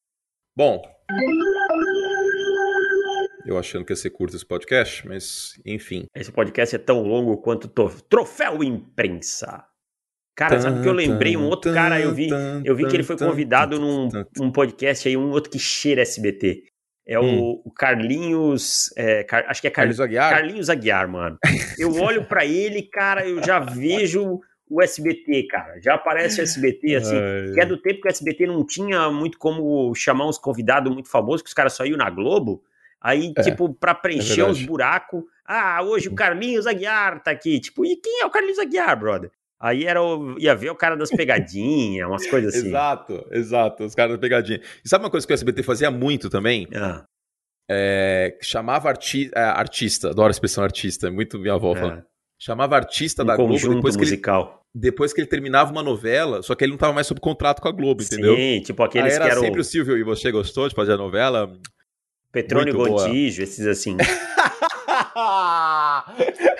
[0.55, 0.83] Bom.
[3.47, 6.05] Eu achando que ia ser curto esse podcast, mas enfim.
[6.15, 7.69] Esse podcast é tão longo quanto
[8.09, 9.65] Troféu Imprensa.
[10.37, 12.29] Cara, sabe que eu lembrei um outro cara, eu vi,
[12.65, 14.09] eu vi que ele foi convidado num
[14.41, 16.65] um podcast aí, um outro que cheira SBT.
[17.07, 17.61] É hum.
[17.65, 18.93] o, Carlinhos.
[18.97, 20.31] É, Car, acho que é Car, Carlinhos Aguiar.
[20.31, 21.39] Carlinhos Aguiar, mano.
[21.79, 25.81] Eu olho para ele, cara, eu já vejo o SBT, cara.
[25.81, 27.17] Já aparece o SBT, assim.
[27.17, 27.55] Ai.
[27.55, 31.09] Que é do tempo que o SBT não tinha muito como chamar uns convidados muito
[31.09, 32.63] famosos, que os caras só iam na Globo.
[33.01, 35.25] Aí, é, tipo, pra preencher é os buracos.
[35.45, 37.59] Ah, hoje o Carlinhos Aguiar tá aqui.
[37.59, 39.31] Tipo, e quem é o Carlinhos Aguiar, brother?
[39.63, 42.67] Aí era o, ia ver o cara das pegadinhas, umas coisas assim.
[42.67, 44.61] Exato, exato, os caras das pegadinhas.
[44.85, 46.67] E sabe uma coisa que o SBT fazia muito também?
[46.75, 47.05] Ah.
[47.71, 52.03] É, chamava arti é, artista, adoro a expressão artista, muito minha avó é.
[52.37, 54.47] Chamava artista um da Globo depois musical.
[54.47, 57.21] que ele, depois que ele terminava uma novela, só que ele não estava mais sob
[57.21, 58.35] contrato com a Globo, entendeu?
[58.35, 59.43] Sim, tipo aqueles Aí era que eram...
[59.43, 61.57] sempre o Silvio e você gostou de fazer a novela?
[62.33, 63.97] Petrônio Gontijo, esses assim.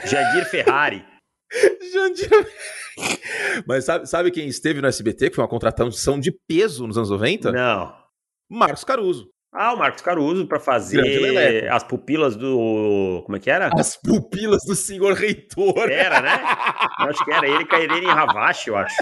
[0.07, 1.12] Jadir Ferrari.
[1.93, 2.31] Jandir...
[3.67, 7.11] Mas sabe, sabe quem esteve no SBT, que foi uma contratação de peso nos anos
[7.11, 7.53] 90?
[7.53, 7.95] Não.
[8.51, 9.29] Marcos Caruso.
[9.55, 13.23] Ah, o Marcos Caruso para fazer as pupilas do.
[13.27, 13.69] Como é que era?
[13.75, 15.91] As pupilas do senhor reitor.
[15.91, 16.43] Era, né?
[17.01, 18.97] Eu acho que era ele, Cairene Ravache, eu acho.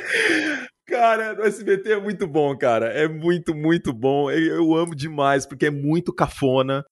[0.89, 2.87] Cara, o SBT é muito bom, cara.
[2.87, 4.29] É muito, muito bom.
[4.29, 6.85] Eu, eu amo demais, porque é muito cafona.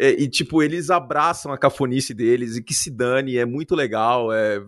[0.00, 4.32] É, e, tipo, eles abraçam a cafonice deles e que se dane, é muito legal.
[4.32, 4.58] É...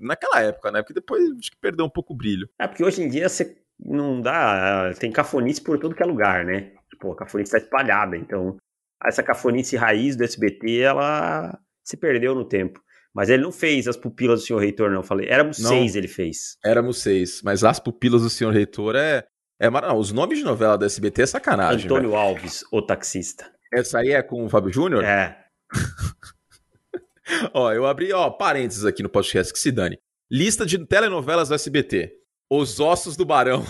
[0.00, 0.82] Naquela época, né?
[0.82, 2.48] Porque depois acho que perdeu um pouco o brilho.
[2.58, 4.92] É, porque hoje em dia você não dá.
[4.98, 6.72] Tem cafonice por todo que é lugar, né?
[6.90, 8.16] Tipo, a cafonice tá espalhada.
[8.16, 8.56] Então,
[9.04, 12.82] essa cafonice raiz do SBT, ela se perdeu no tempo.
[13.14, 14.98] Mas ele não fez as pupilas do senhor reitor, não.
[14.98, 16.56] Eu falei, éramos não, seis, ele fez.
[16.64, 19.24] Éramos seis, mas as pupilas do senhor reitor é.
[19.60, 21.84] é não, os nomes de novela da SBT é sacanagem.
[21.84, 22.16] Antônio.
[22.16, 23.48] Alves, o taxista.
[23.72, 25.02] Essa aí é com o Fábio Júnior?
[25.02, 25.46] É.
[27.54, 29.98] ó, eu abri, ó, parênteses aqui no podcast que se dane.
[30.30, 32.12] Lista de telenovelas do SBT.
[32.50, 33.64] Os Ossos do Barão.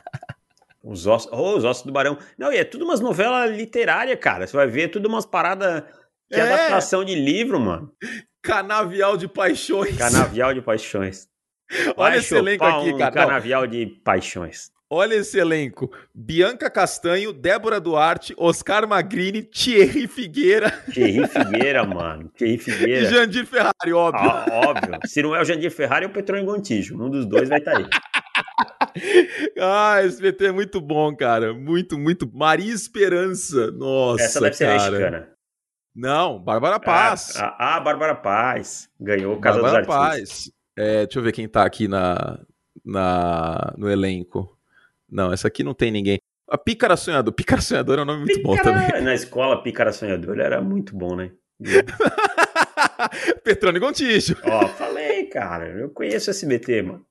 [0.82, 2.16] os Ossos, oh, os Ossos do Barão.
[2.38, 4.46] Não, e é tudo umas novelas literárias, cara.
[4.46, 5.84] Você vai ver tudo umas paradas
[6.30, 7.92] que é adaptação de livro, mano.
[8.42, 9.96] Canavial de Paixões.
[9.98, 11.28] Canavial de Paixões.
[11.96, 13.12] Olha esse elenco aqui, um cara.
[13.12, 14.70] Canavial de Paixões.
[14.90, 15.92] Olha esse elenco.
[16.14, 20.70] Bianca Castanho, Débora Duarte, Oscar Magrini, Thierry Figueira.
[20.92, 22.30] Thierry Figueira, mano.
[22.30, 23.02] Thierry Figueira.
[23.02, 24.30] E Jandir Ferrari, óbvio.
[24.30, 24.98] Ah, óbvio.
[25.04, 26.98] Se não é o Jandir Ferrari, é o Petrônio Gontijo.
[27.00, 27.86] Um dos dois vai estar tá aí.
[29.60, 31.52] ah, esse PT é muito bom, cara.
[31.52, 32.30] Muito, muito.
[32.32, 33.70] Maria Esperança.
[33.70, 34.80] Nossa, Essa deve cara.
[34.80, 35.28] ser mexicana.
[35.94, 37.36] Não, Bárbara Paz.
[37.36, 38.88] Ah, ah, ah Bárbara Paz.
[38.98, 40.52] Ganhou o Casa Bárbara dos Paz.
[40.78, 42.40] É, deixa eu ver quem tá aqui na,
[42.84, 44.57] na, no elenco.
[45.10, 46.18] Não, essa aqui não tem ninguém.
[46.48, 47.32] A Pícara Sonhador.
[47.34, 48.56] Pícara Sonhador é um nome muito Pícara...
[48.56, 49.02] bom também.
[49.02, 51.32] Na escola, Pícara Sonhador era muito bom, né?
[53.44, 54.36] Petrone Gontijo.
[54.44, 55.68] Ó, falei, cara.
[55.68, 57.04] Eu conheço SBT, mano.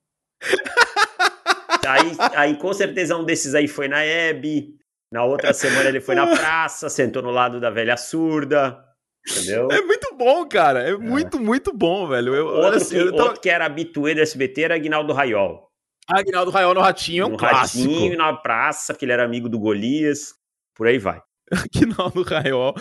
[1.85, 4.75] aí, aí, com certeza, um desses aí foi na Hebe.
[5.11, 8.83] Na outra semana ele foi na praça, sentou no lado da velha surda.
[9.29, 9.67] Entendeu?
[9.71, 10.83] É muito bom, cara.
[10.83, 10.97] É, é.
[10.97, 12.33] muito, muito bom, velho.
[12.33, 15.66] Eu, outro, assim, que, eu outro que era habituê do SBT era Aguinaldo Raiol.
[16.09, 17.91] Aguinaldo Raiol no Ratinho é um no clássico.
[17.91, 20.33] Ratinho, na praça, porque ele era amigo do Golias.
[20.75, 21.21] Por aí vai.
[21.51, 22.73] Aguinaldo Raiol.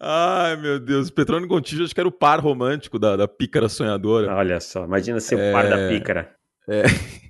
[0.00, 1.10] Ai, meu Deus.
[1.10, 4.34] Petrônio Gontijo, acho que era o par romântico da, da pícara sonhadora.
[4.34, 5.50] Olha só, imagina ser é...
[5.50, 6.34] o par da pícara.
[6.68, 6.82] É.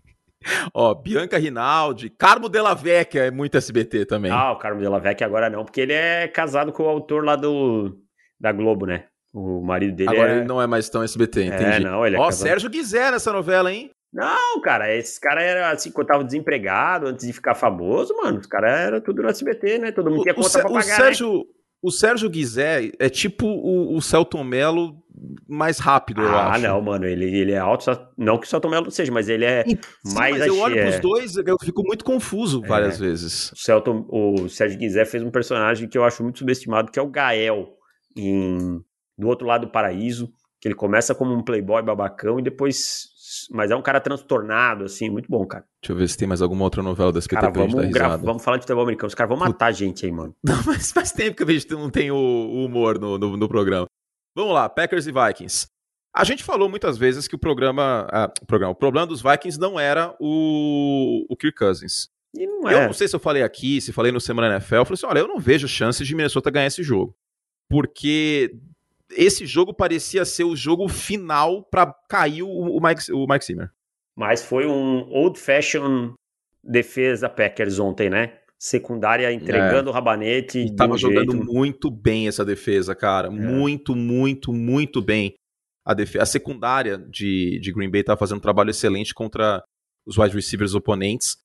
[0.75, 4.31] Ó, Bianca Rinaldi, Carmo Della Vecchia é muito SBT também.
[4.31, 7.37] Ah, o Carmo Della Vecchia agora não, porque ele é casado com o autor lá
[7.37, 7.97] do
[8.41, 9.05] da Globo, né?
[9.33, 10.37] O marido dele Agora é...
[10.39, 11.65] ele não é mais tão SBT, é, entendi.
[11.65, 12.49] É, não, ele é Ó, casado...
[12.49, 13.91] Sérgio Guizé nessa novela, hein?
[14.13, 18.47] Não, cara, esse cara era assim, quando tava desempregado, antes de ficar famoso, mano, os
[18.47, 19.93] caras era tudo no SBT, né?
[19.93, 21.45] Todo mundo tinha conta o, pra pagar, o Sérgio, né?
[21.83, 25.03] O Sérgio Guizé é tipo o, o Celton Mello
[25.49, 26.55] mais rápido, ah, eu acho.
[26.55, 29.45] Ah, não, mano, ele, ele é alto, não que o Celton Mello seja, mas ele
[29.45, 29.79] é Sim,
[30.15, 30.39] mais...
[30.39, 30.83] Mas eu olho é...
[30.83, 32.69] pros dois, eu fico muito confuso é.
[32.69, 33.51] várias vezes.
[33.51, 37.03] O, Celton, o Sérgio Guizé fez um personagem que eu acho muito subestimado, que é
[37.03, 37.69] o Gael,
[38.17, 38.81] em
[39.19, 43.12] Do Outro Lado do Paraíso, que ele começa como um playboy babacão e depois
[43.51, 45.65] mas é um cara transtornado, assim, muito bom, cara.
[45.83, 48.45] Deixa eu ver se tem mais alguma outra novela da SBT cara, vamos, gra- vamos
[48.45, 49.09] falar de futebol americano.
[49.09, 50.35] Os caras vão matar a gente aí, mano.
[50.45, 53.49] Não, mas faz tempo que a gente não tem o, o humor no, no, no,
[53.49, 53.87] programa.
[54.37, 55.67] Vamos lá, Packers e Vikings.
[56.15, 59.59] A gente falou muitas vezes que o programa, ah, o programa, o problema dos Vikings
[59.59, 62.09] não era o, o Kirk Cousins.
[62.35, 62.75] E não é.
[62.75, 65.07] Eu não sei se eu falei aqui, se falei no Semana NFL, eu falei assim,
[65.07, 67.15] olha, eu não vejo chances de Minnesota ganhar esse jogo.
[67.71, 68.55] Porque
[69.17, 73.71] esse jogo parecia ser o jogo final para cair o, o, Mike, o Mike Zimmer.
[74.17, 76.15] Mas foi um old fashion
[76.63, 78.39] defesa Packers ontem, né?
[78.59, 79.91] Secundária entregando é.
[79.91, 80.59] o rabanete.
[80.59, 81.45] E tava jogando jeito.
[81.45, 83.29] muito bem essa defesa, cara.
[83.29, 83.31] É.
[83.31, 85.35] Muito, muito, muito bem.
[85.85, 89.63] A, defesa, a secundária de, de Green Bay tava fazendo um trabalho excelente contra
[90.07, 91.37] os wide receivers oponentes.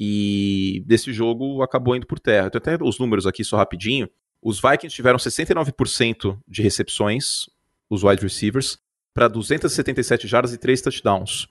[0.00, 2.46] E desse jogo acabou indo por terra.
[2.46, 4.08] Eu tenho até os números aqui só rapidinho.
[4.42, 7.46] Os Vikings tiveram 69% de recepções,
[7.88, 8.76] os wide receivers,
[9.14, 11.46] para 277 jardas e 3 touchdowns.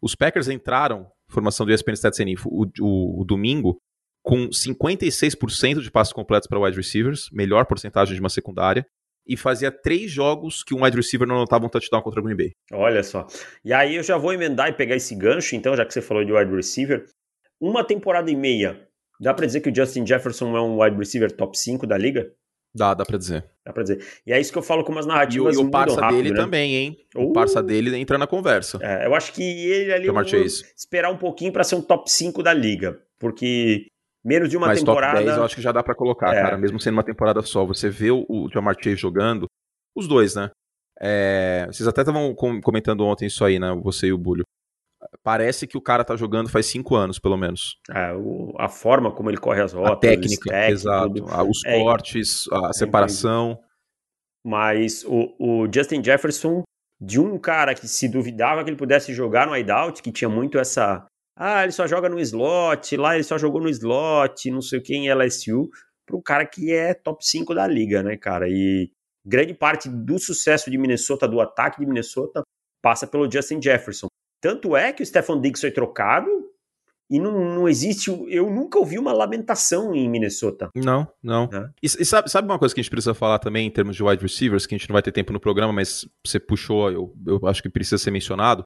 [0.00, 3.76] Os Packers entraram, formação do ESPN Stats Info, o, o, o domingo,
[4.22, 8.86] com 56% de passos completos para wide receivers, melhor porcentagem de uma secundária,
[9.26, 12.36] e fazia três jogos que um wide receiver não anotava um touchdown contra o Green
[12.36, 12.52] Bay.
[12.72, 13.26] Olha só.
[13.64, 16.24] E aí eu já vou emendar e pegar esse gancho, então, já que você falou
[16.24, 17.04] de wide receiver.
[17.60, 18.88] Uma temporada e meia
[19.22, 22.32] Dá pra dizer que o Justin Jefferson é um wide receiver top 5 da liga?
[22.74, 23.44] Dá, dá pra dizer.
[23.64, 24.04] Dá pra dizer.
[24.26, 25.56] E é isso que eu falo com umas narrativas.
[25.56, 26.36] E, e o parça rápido, dele né?
[26.36, 26.96] também, hein?
[27.14, 28.78] Uh, o parça dele entra na conversa.
[28.82, 30.24] É, eu acho que ele ali vai
[30.76, 32.98] esperar um pouquinho para ser um top 5 da liga.
[33.20, 33.86] Porque
[34.24, 35.14] menos de uma Mas temporada.
[35.14, 36.42] Top 10 eu acho que já dá para colocar, é.
[36.42, 36.58] cara.
[36.58, 37.64] Mesmo sendo uma temporada só.
[37.66, 39.46] Você vê o, o Jamar Chase jogando,
[39.94, 40.50] os dois, né?
[40.98, 43.72] É, vocês até estavam comentando ontem isso aí, né?
[43.82, 44.44] Você e o Bulho.
[45.22, 47.78] Parece que o cara tá jogando faz cinco anos, pelo menos.
[47.90, 51.14] É, o, a forma como ele corre as rotas, a técnica, stack, exato.
[51.14, 51.50] Tudo.
[51.50, 53.58] Os é, cortes, a é separação.
[54.44, 56.62] Mas o, o, Justin Jefferson,
[57.00, 60.58] de um cara que se duvidava que ele pudesse jogar no hideout, que tinha muito
[60.58, 61.06] essa.
[61.36, 64.82] Ah, ele só joga no slot, lá ele só jogou no slot, não sei o
[64.82, 65.68] que em LSU,
[66.06, 68.48] para um cara que é top 5 da liga, né, cara?
[68.48, 68.90] E
[69.24, 72.42] grande parte do sucesso de Minnesota, do ataque de Minnesota,
[72.82, 74.08] passa pelo Justin Jefferson.
[74.42, 76.28] Tanto é que o Stefan Diggs foi trocado
[77.08, 78.10] e não, não existe.
[78.28, 80.68] Eu nunca ouvi uma lamentação em Minnesota.
[80.74, 81.44] Não, não.
[81.44, 81.70] É.
[81.80, 84.02] E, e, sabe, sabe uma coisa que a gente precisa falar também em termos de
[84.02, 87.14] wide receivers, que a gente não vai ter tempo no programa, mas você puxou, eu,
[87.24, 88.64] eu acho que precisa ser mencionado.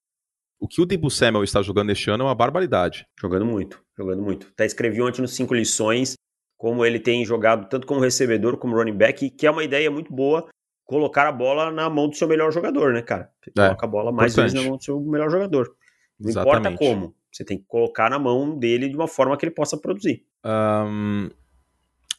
[0.58, 3.04] O que o Debo Samuel está jogando este ano é uma barbaridade.
[3.20, 4.46] Jogando muito, jogando muito.
[4.54, 6.14] Até escrevi ontem nos cinco lições
[6.56, 10.10] como ele tem jogado tanto como recebedor como running back, que é uma ideia muito
[10.10, 10.48] boa
[10.86, 13.30] colocar a bola na mão do seu melhor jogador, né, cara?
[13.42, 14.52] Você é, coloca a bola mais importante.
[14.52, 15.74] vezes na mão do seu melhor jogador.
[16.18, 16.58] Não Exatamente.
[16.58, 17.14] importa como.
[17.30, 20.24] Você tem que colocar na mão dele de uma forma que ele possa produzir.
[20.42, 21.28] Um,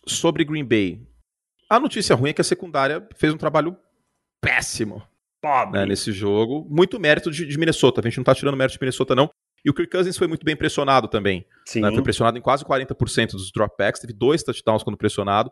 [0.06, 1.02] sobre Green Bay.
[1.68, 3.76] A notícia ruim é que a secundária fez um trabalho
[4.40, 5.02] péssimo
[5.72, 6.68] né, nesse jogo.
[6.70, 8.02] Muito mérito de, de, Minnesota.
[8.02, 9.30] A gente não tá tirando mérito de Minnesota, não.
[9.66, 11.46] E o Kirk Cousins foi muito bem pressionado também.
[11.66, 11.82] Sim.
[11.82, 11.92] Né?
[11.92, 14.00] Foi pressionado em quase 40% dos dropbacks.
[14.00, 15.52] Teve dois touchdowns quando pressionado.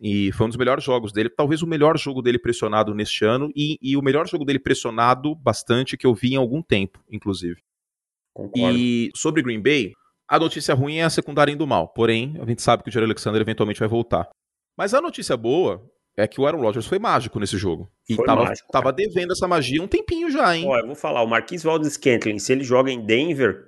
[0.00, 3.52] E foi um dos melhores jogos dele, talvez o melhor jogo dele pressionado neste ano,
[3.54, 7.60] e, e o melhor jogo dele pressionado bastante que eu vi em algum tempo, inclusive.
[8.34, 8.78] Concordo.
[8.78, 9.92] E sobre Green Bay,
[10.26, 11.88] a notícia ruim é a secundária indo mal.
[11.88, 14.30] Porém, a gente sabe que o Jerry Alexander eventualmente vai voltar.
[14.78, 15.84] Mas a notícia boa
[16.16, 17.90] é que o Aaron Rodgers foi mágico nesse jogo.
[18.08, 20.64] E foi tava, mágico, tava devendo essa magia um tempinho já, hein?
[20.66, 23.66] Ó, eu vou falar, o Marquis Valdez Scantling, se ele joga em Denver,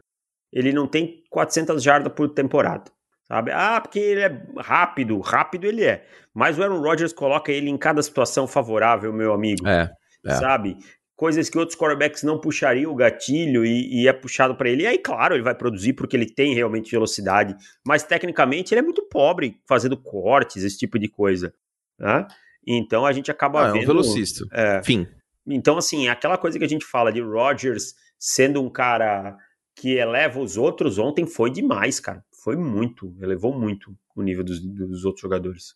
[0.53, 2.91] ele não tem 400 jardas por temporada.
[3.25, 3.51] Sabe?
[3.53, 6.05] Ah, porque ele é rápido, rápido ele é.
[6.35, 9.67] Mas o Aaron Rodgers coloca ele em cada situação favorável, meu amigo.
[9.67, 9.91] É.
[10.27, 10.35] é.
[10.35, 10.77] Sabe?
[11.15, 14.83] Coisas que outros quarterbacks não puxariam o gatilho e, e é puxado para ele.
[14.83, 17.55] E aí, claro, ele vai produzir porque ele tem realmente velocidade.
[17.87, 21.55] Mas tecnicamente ele é muito pobre fazendo cortes, esse tipo de coisa.
[21.99, 22.27] Né?
[22.67, 23.83] Então a gente acaba ah, vendo.
[23.83, 24.45] É um velocista.
[24.53, 25.07] É, Fim.
[25.47, 29.37] Então, assim, aquela coisa que a gente fala de Rodgers sendo um cara
[29.77, 34.61] que eleva os outros, ontem foi demais, cara foi muito, elevou muito o nível dos,
[34.61, 35.75] dos outros jogadores.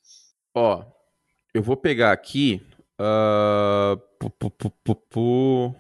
[0.55, 0.85] Ó,
[1.55, 2.61] eu vou pegar aqui.
[3.01, 5.77] Uh, pu, pu, pu,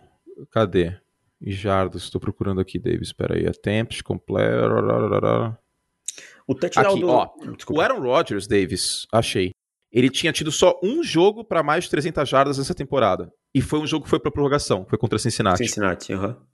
[0.50, 0.96] cadê?
[1.40, 3.08] Jardas, estou procurando aqui, Davis.
[3.08, 4.68] Espera aí, attempts, completo.
[6.46, 7.08] O touchdown aqui, do...
[7.08, 7.30] ó,
[7.70, 9.50] o Aaron Rodgers, Davis, achei.
[9.90, 13.32] Ele tinha tido só um jogo para mais de 300 jardas nessa temporada.
[13.54, 15.58] E foi um jogo que foi para prorrogação, foi contra Cincinnati.
[15.58, 16.28] Cincinnati, aham.
[16.28, 16.46] Uhum.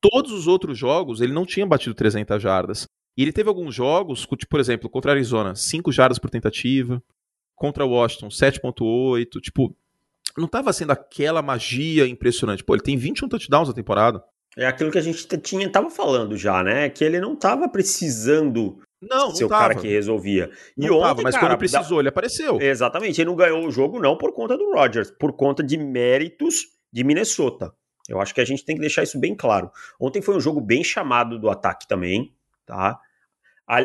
[0.00, 2.86] Todos os outros jogos ele não tinha batido 300 jardas.
[3.18, 7.02] E ele teve alguns jogos, tipo, por exemplo, contra a Arizona, 5 jardas por tentativa.
[7.56, 9.40] Contra o Washington, 7.8.
[9.40, 9.76] Tipo,
[10.36, 12.62] não estava sendo aquela magia impressionante.
[12.62, 14.22] Pô, ele tem 21 touchdowns na temporada.
[14.56, 16.88] É aquilo que a gente tinha, tava falando já, né?
[16.88, 20.48] Que ele não estava precisando não, ser o cara que resolvia.
[20.76, 22.02] E não ontem, tava, mas cara, quando precisou, da...
[22.02, 22.60] ele apareceu.
[22.60, 23.20] Exatamente.
[23.20, 27.02] Ele não ganhou o jogo não por conta do Rodgers, por conta de méritos de
[27.02, 27.74] Minnesota.
[28.08, 29.72] Eu acho que a gente tem que deixar isso bem claro.
[29.98, 32.32] Ontem foi um jogo bem chamado do ataque também,
[32.64, 33.00] tá?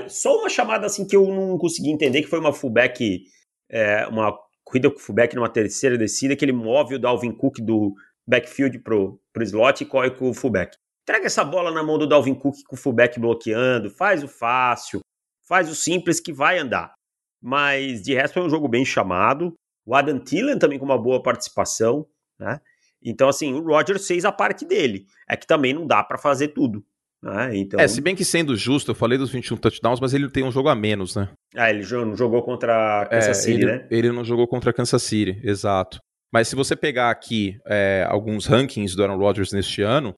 [0.09, 3.23] Só uma chamada assim que eu não consegui entender, que foi uma fullback,
[3.69, 7.93] é, uma corrida com fullback numa terceira descida, que ele move o Dalvin Cook do
[8.25, 10.77] backfield pro, pro slot e corre com o fullback.
[11.03, 15.01] Entrega essa bola na mão do Dalvin Cook com o fullback bloqueando, faz o fácil,
[15.45, 16.93] faz o simples que vai andar.
[17.41, 19.53] Mas de resto foi um jogo bem chamado.
[19.85, 22.07] O Adam Thielen também com uma boa participação,
[22.39, 22.61] né?
[23.03, 25.05] Então, assim, o Rodgers fez a parte dele.
[25.27, 26.85] É que também não dá para fazer tudo.
[27.25, 27.79] Ah, então...
[27.79, 30.51] É, se bem que sendo justo, eu falei dos 21 touchdowns, mas ele tem um
[30.51, 31.29] jogo a menos, né?
[31.55, 33.87] Ah, ele não jogou contra Kansas é, City, ele, né?
[33.89, 35.99] Ele não jogou contra Kansas City, exato.
[36.31, 40.13] Mas se você pegar aqui é, alguns rankings do Aaron Rodgers neste ano,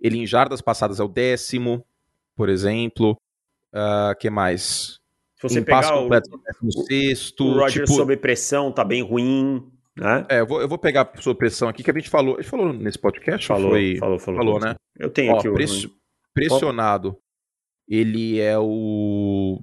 [0.00, 1.84] ele em jardas passadas é o décimo,
[2.36, 3.16] por exemplo.
[3.72, 4.98] Uh, que mais?
[5.36, 6.28] Se você em pegar completo,
[6.60, 7.44] o, o sexto.
[7.44, 7.92] O Rodgers tipo...
[7.92, 9.64] sob pressão tá bem ruim.
[9.96, 10.26] Né?
[10.28, 12.34] É, eu vou, eu vou pegar sob pressão aqui que a gente falou.
[12.34, 13.46] A gente falou nesse podcast?
[13.46, 13.96] Falou, foi...
[13.96, 14.74] falou, falou, falou, né?
[14.98, 15.54] Eu tenho Ó, aqui o.
[15.54, 15.90] Preço
[16.34, 17.16] pressionado,
[17.88, 19.60] ele é o.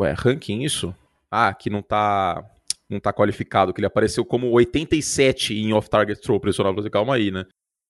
[0.00, 0.94] Ué, ranking isso?
[1.30, 2.44] Ah, que não tá.
[2.88, 6.82] Não tá qualificado, que ele apareceu como 87 em off-target throw pressionado.
[6.82, 7.46] Você, calma aí, né?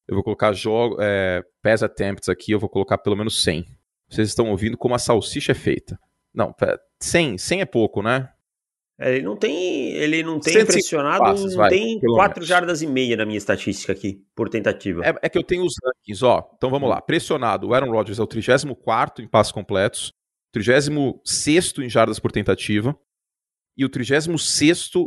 [0.06, 3.66] Eu vou colocar jogo, é, pass attempts aqui, eu vou colocar pelo menos 100.
[4.08, 5.98] Vocês estão ouvindo como a salsicha é feita.
[6.34, 6.54] Não,
[7.00, 8.28] 100, 100 é pouco, né?
[8.98, 12.86] É, ele não tem, ele não tem impressionado, passes, não vai, tem 4 jardas e
[12.86, 15.04] meia na minha estatística aqui, por tentativa.
[15.04, 16.48] É, é, que eu tenho os rankings, ó.
[16.56, 17.00] Então vamos lá.
[17.00, 20.12] Pressionado, o Aaron Rodgers é o 34 em passos completos,
[20.52, 22.96] 36 em jardas por tentativa
[23.76, 24.28] e o 36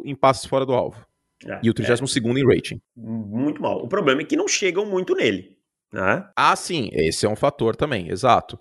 [0.03, 1.05] em passes fora do alvo.
[1.45, 2.19] É, e o 32 é.
[2.19, 2.81] em rating.
[2.95, 3.83] Muito mal.
[3.83, 5.55] O problema é que não chegam muito nele.
[5.93, 6.27] Né?
[6.35, 8.59] Ah, sim, esse é um fator também, exato.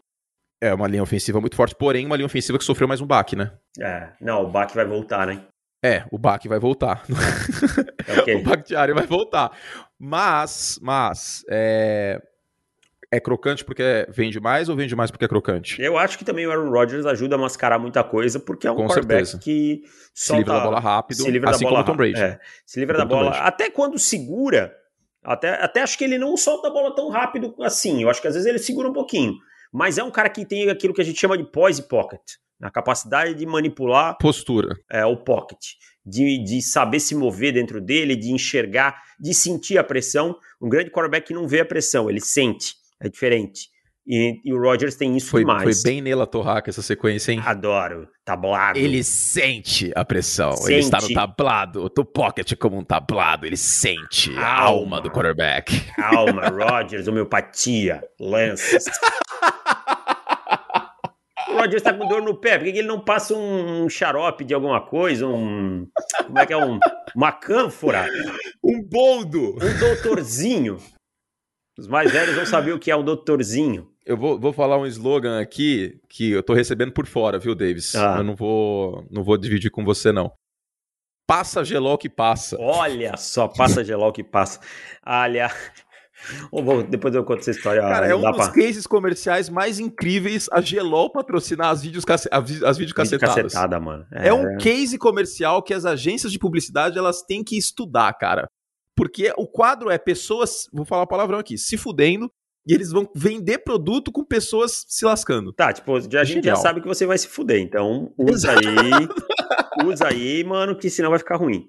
[0.60, 3.34] É uma linha ofensiva muito forte, porém uma linha ofensiva que sofreu mais um baque,
[3.34, 3.56] né?
[3.80, 5.42] É, não, o baque vai voltar, né?
[5.84, 7.04] É, o baque vai voltar.
[8.08, 8.36] É okay.
[8.36, 9.50] o Bakhtiari vai voltar.
[9.98, 12.22] Mas, mas, é...
[13.10, 15.82] é crocante porque vende mais ou vende mais porque é crocante?
[15.82, 18.76] Eu acho que também o Aaron Rodgers ajuda a mascarar muita coisa, porque é um
[18.76, 19.82] Com quarterback que
[20.14, 22.22] Se solta, livra da bola rápido, se livra assim da bola como o Tom Brady.
[22.22, 23.36] É, se livra da Como Tom bola.
[23.42, 24.74] Até quando segura,
[25.22, 28.02] até, até acho que ele não solta a bola tão rápido assim.
[28.02, 29.34] Eu acho que às vezes ele segura um pouquinho.
[29.74, 32.20] Mas é um cara que tem aquilo que a gente chama de poise pocket.
[32.62, 34.76] A capacidade de manipular Postura.
[34.88, 35.58] é, o pocket,
[36.06, 40.38] de, de saber se mover dentro dele, de enxergar, de sentir a pressão.
[40.62, 43.68] Um grande quarterback não vê a pressão, ele sente, é diferente.
[44.06, 45.62] E, e o Rodgers tem isso Foi, demais.
[45.82, 47.40] foi bem Nela Torraca essa sequência, hein?
[47.44, 48.78] Adoro, tablado.
[48.78, 50.54] Ele sente a pressão.
[50.66, 51.14] Ele está no Sente.
[51.14, 51.84] tablado.
[51.84, 53.46] O pocket como um tablado.
[53.46, 54.96] Ele sente a Alma.
[54.96, 55.86] alma do quarterback.
[55.98, 58.84] Alma, Rodgers, homeopatia, lanças.
[61.48, 64.44] O Rodgers tá com dor no pé, por que que ele não passa um xarope
[64.44, 65.26] de alguma coisa?
[65.26, 65.86] Um.
[66.26, 66.56] Como é que é?
[66.56, 66.78] Um,
[67.14, 68.06] uma cânfora?
[68.62, 69.54] Um boldo!
[69.62, 70.78] Um doutorzinho?
[71.78, 73.88] Os mais velhos vão saber o que é um doutorzinho.
[74.06, 77.94] Eu vou, vou falar um slogan aqui que eu tô recebendo por fora, viu, Davis?
[77.94, 78.16] Ah.
[78.18, 80.30] Eu não vou, não vou dividir com você, não.
[81.26, 82.56] Passa gelol que passa.
[82.60, 84.60] Olha só, passa gelol que passa.
[85.06, 85.50] Olha.
[86.88, 87.80] Depois eu conto essa história.
[87.82, 92.28] Cara, é um dos pra- cases comerciais mais incríveis a Gelol patrocinar as, vídeos cace-
[92.32, 93.52] as Vídeo videocacetadas.
[93.52, 94.06] cacetada, mano.
[94.10, 98.46] É um case comercial que as agências de publicidade elas têm que estudar, cara.
[98.96, 102.30] Porque o quadro é pessoas, vou falar palavrão aqui, se fudendo,
[102.66, 105.52] e eles vão vender produto com pessoas se lascando.
[105.52, 106.56] Tá, tipo, a gente já Genial.
[106.56, 111.18] sabe que você vai se fuder, então usa aí, usa aí, mano, que senão vai
[111.18, 111.68] ficar ruim.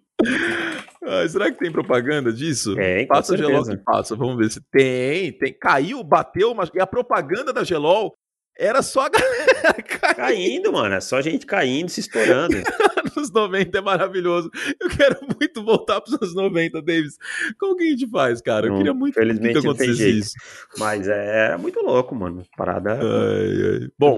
[1.03, 2.73] Ah, será que tem propaganda disso?
[2.75, 5.31] Tem, Passa Gelol que passa, vamos ver se tem.
[5.37, 5.53] Tem.
[5.53, 8.13] Caiu, bateu, mas e a propaganda da Gelol
[8.57, 10.15] era só a galera caindo.
[10.15, 12.55] Caindo, mano, é só gente caindo, se estourando.
[13.15, 14.49] Anos 90 é maravilhoso.
[14.79, 17.17] Eu quero muito voltar para os anos 90, Davis.
[17.59, 18.67] Como que a gente faz, cara?
[18.67, 20.33] Eu Não, queria muito felizmente que acontecesse isso.
[20.77, 22.43] Mas é muito louco, mano.
[22.57, 22.93] Parada.
[22.93, 23.89] Ai, ai.
[23.97, 24.17] Bom,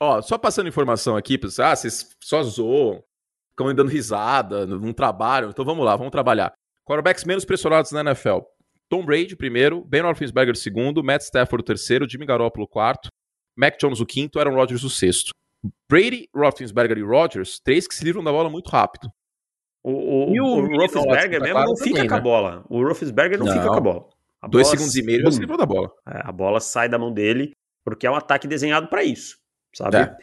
[0.00, 3.02] ó, só passando informação aqui, vocês, ah, vocês só zoam,
[3.50, 5.50] ficam dando risada, não trabalham.
[5.50, 6.52] Então vamos lá, vamos trabalhar.
[6.84, 8.40] Quarterbacks menos pressionados na NFL.
[8.88, 13.08] Tom Brady, primeiro, Ben Roethlisberger, segundo, Matt Stafford, terceiro, Jimmy Garoppolo, quarto,
[13.56, 15.30] Mac Jones, o quinto, Aaron Rodgers, o sexto.
[15.88, 19.10] Brady, Roethlisberger e Rodgers, três que se livram da bola muito rápido.
[19.82, 22.22] O, o, E o o, Roethlisberger mesmo não fica também, com a né?
[22.22, 22.64] bola.
[22.68, 23.52] O Roethlisberger não, Não.
[23.54, 24.08] fica com a bola.
[24.42, 25.90] A Dois bola- segundos e meio ele já se livrou da bola.
[26.06, 27.52] É, a bola sai da mão dele,
[27.84, 29.38] porque é um ataque desenhado para isso,
[29.74, 29.96] sabe?
[29.96, 30.16] É.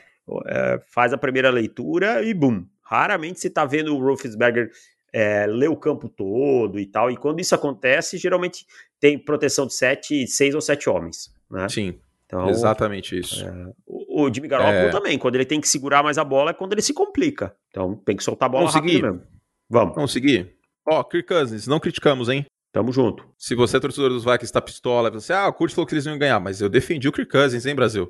[0.47, 2.65] É, faz a primeira leitura e bum.
[2.81, 4.69] Raramente você tá vendo o Roethlisberger
[5.11, 8.65] é, ler o campo todo e tal, e quando isso acontece, geralmente
[8.99, 11.67] tem proteção de sete, seis ou sete homens, né?
[11.69, 11.99] Sim,
[12.41, 13.45] Então, exatamente isso.
[13.85, 14.89] o, o Jimmy Garoppolo É.
[14.91, 17.55] também, quando ele tem que segurar mais a bola é quando ele se complica.
[17.69, 18.93] Então tem que soltar a bola Consegui.
[18.99, 19.27] rápido mesmo.
[19.69, 20.55] Vamos, Vamos seguir?
[20.87, 22.45] Ó, Kirk Cousins, não criticamos, hein?
[22.71, 23.23] tamo junto.
[23.37, 26.17] Se você, torcedor dos Vikings, tá pistola, você, ah, o Kurt falou que eles iam
[26.17, 28.09] ganhar, mas eu defendi o Kirk Cousins, hein, Brasil?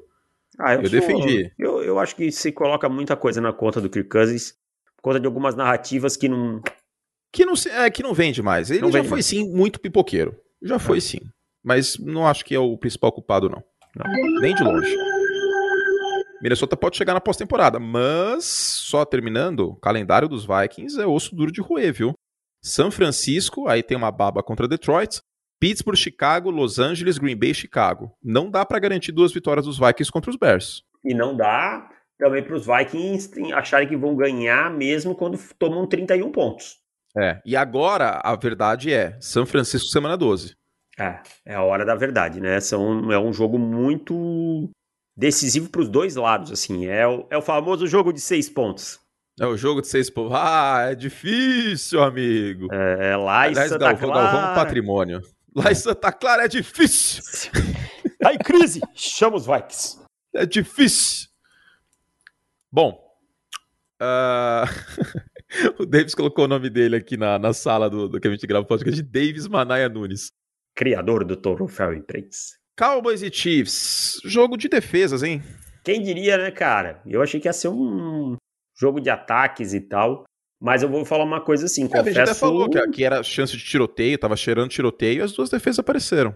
[0.58, 1.52] Ah, Eu defendi.
[1.60, 4.54] Eu, eu acho que se coloca muita coisa na conta do Kirk Cousins,
[4.96, 6.62] por conta de algumas narrativas que não.
[7.32, 8.72] Que não, se- é, que não vende mais.
[8.72, 9.26] Ele Não já vende foi, mais.
[9.26, 10.34] sim, muito pipoqueiro.
[10.62, 11.20] Já foi, sim.
[11.64, 13.62] Mas não acho que é o principal culpado, não.
[13.96, 14.40] Não.
[14.40, 14.96] Nem de longe.
[16.42, 21.52] Minnesota pode chegar na pós-temporada, mas só terminando, o calendário dos Vikings é osso duro
[21.52, 22.14] de roer, viu?
[22.62, 25.22] São Francisco, aí tem uma baba contra Detroit.
[25.60, 28.12] Pittsburgh, Chicago, Los Angeles, Green Bay, Chicago.
[28.22, 30.84] Não dá pra garantir duas vitórias dos Vikings contra os Bears.
[31.06, 36.32] E não dá também para os Vikings acharem que vão ganhar mesmo quando tomam 31
[36.32, 36.78] pontos.
[37.18, 37.40] É.
[37.46, 40.56] E agora, a verdade é, São Francisco semana 12.
[41.00, 42.60] É, é a hora da verdade, né?
[42.60, 44.70] São, é um jogo muito
[45.16, 46.86] decisivo para os dois lados, assim.
[46.86, 49.00] É o, é o famoso jogo de seis pontos.
[49.40, 50.34] É o jogo de seis pontos.
[50.36, 52.68] Ah, é difícil, amigo.
[52.72, 54.32] É, é lá em Aliás, Santa Galvão, Clara.
[54.32, 55.22] Galvão Patrimônio.
[55.56, 57.52] Lá em Santa Clara é difícil.
[58.20, 60.00] Tá em crise, chama os Vikings.
[60.34, 61.28] É difícil.
[62.72, 63.04] Bom,
[64.00, 64.66] ah,
[65.80, 68.46] o Davis colocou o nome dele aqui na, na sala do, do que a gente
[68.46, 70.32] grava o podcast de Davis Manaia Nunes.
[70.76, 72.56] Criador do troféu imprensa.
[72.78, 74.20] Cowboys e Chiefs.
[74.26, 75.42] Jogo de defesas, hein?
[75.84, 77.02] Quem diria, né, cara?
[77.06, 78.36] Eu achei que ia ser um
[78.80, 80.24] jogo de ataques e tal.
[80.60, 83.04] Mas eu vou falar uma coisa assim, É, a gente até confesso, falou que, que
[83.04, 86.34] era chance de tiroteio, tava cheirando tiroteio e as duas defesas apareceram.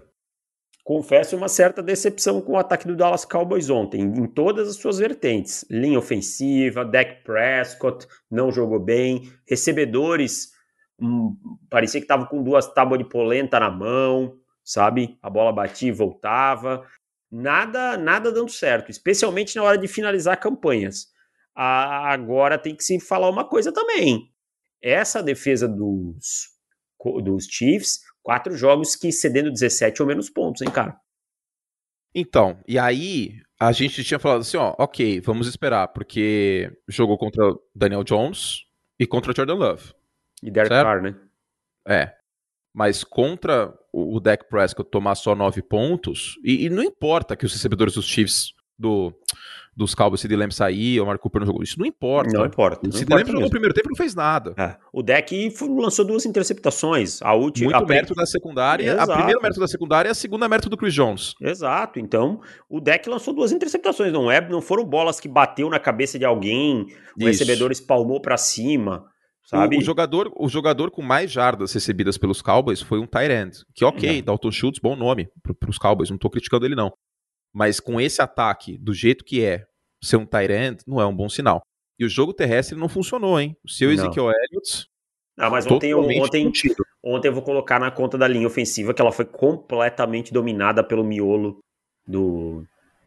[0.84, 5.00] confesso uma certa decepção com o ataque do Dallas Cowboys ontem, em todas as suas
[5.00, 5.66] vertentes.
[5.70, 10.52] Linha ofensiva, Dak Prescott não jogou bem, recebedores
[11.00, 11.38] hum,
[11.70, 15.18] parecia que estavam com duas tábuas de polenta na mão, sabe?
[15.22, 16.86] A bola batia e voltava.
[17.32, 21.08] Nada, nada dando certo, especialmente na hora de finalizar campanhas.
[21.56, 24.32] agora tem que se falar uma coisa também.
[24.82, 26.50] Essa defesa dos,
[27.24, 30.98] dos Chiefs, quatro jogos que cedendo 17 ou menos pontos, hein, cara?
[32.14, 37.44] Então, e aí a gente tinha falado assim, ó, ok, vamos esperar, porque jogou contra
[37.76, 38.64] Daniel Jones
[39.00, 39.94] e contra Jordan Love.
[40.44, 40.86] E Derek certo?
[40.86, 41.16] Carr, né?
[41.88, 42.14] É.
[42.74, 47.54] Mas contra o Dak Prescott tomar só nove pontos, e, e, não importa que os
[47.54, 49.12] recebedores dos Chiefs do,
[49.76, 52.38] dos Cowboys, Sid Lamb sair, o Mark Cooper não jogou, isso não importa.
[52.38, 52.88] Não importa.
[52.88, 54.54] O Sid Lamb jogou no primeiro tempo e não fez nada.
[54.58, 54.76] É.
[54.94, 57.20] O Dak lançou duas interceptações.
[57.24, 59.12] A última, Muito a mérito da secundária, Exato.
[59.12, 61.34] a primeira mérito da secundária e a segunda mérito do Chris Jones.
[61.42, 64.48] Exato, então o Dak lançou duas interceptações, não é?
[64.48, 66.82] Não foram bolas que bateu na cabeça de alguém,
[67.16, 67.28] o isso.
[67.28, 69.06] recebedor espalmou para cima.
[69.48, 69.78] Sabe?
[69.78, 73.64] O, o, jogador, o jogador com mais jardas recebidas pelos Cowboys foi um end.
[73.74, 76.92] Que ok, Dalton Schultz, bom nome para os Cowboys, não tô criticando ele não.
[77.54, 79.64] Mas com esse ataque, do jeito que é,
[80.04, 81.62] ser um end, não é um bom sinal.
[81.98, 83.56] E o jogo terrestre não funcionou, hein?
[83.64, 84.86] O seu Ezekiel Elliott...
[85.40, 86.52] Ah, mas ontem, ontem,
[87.04, 91.06] ontem eu vou colocar na conta da linha ofensiva que ela foi completamente dominada pelo
[91.06, 91.60] miolo
[92.06, 92.66] do...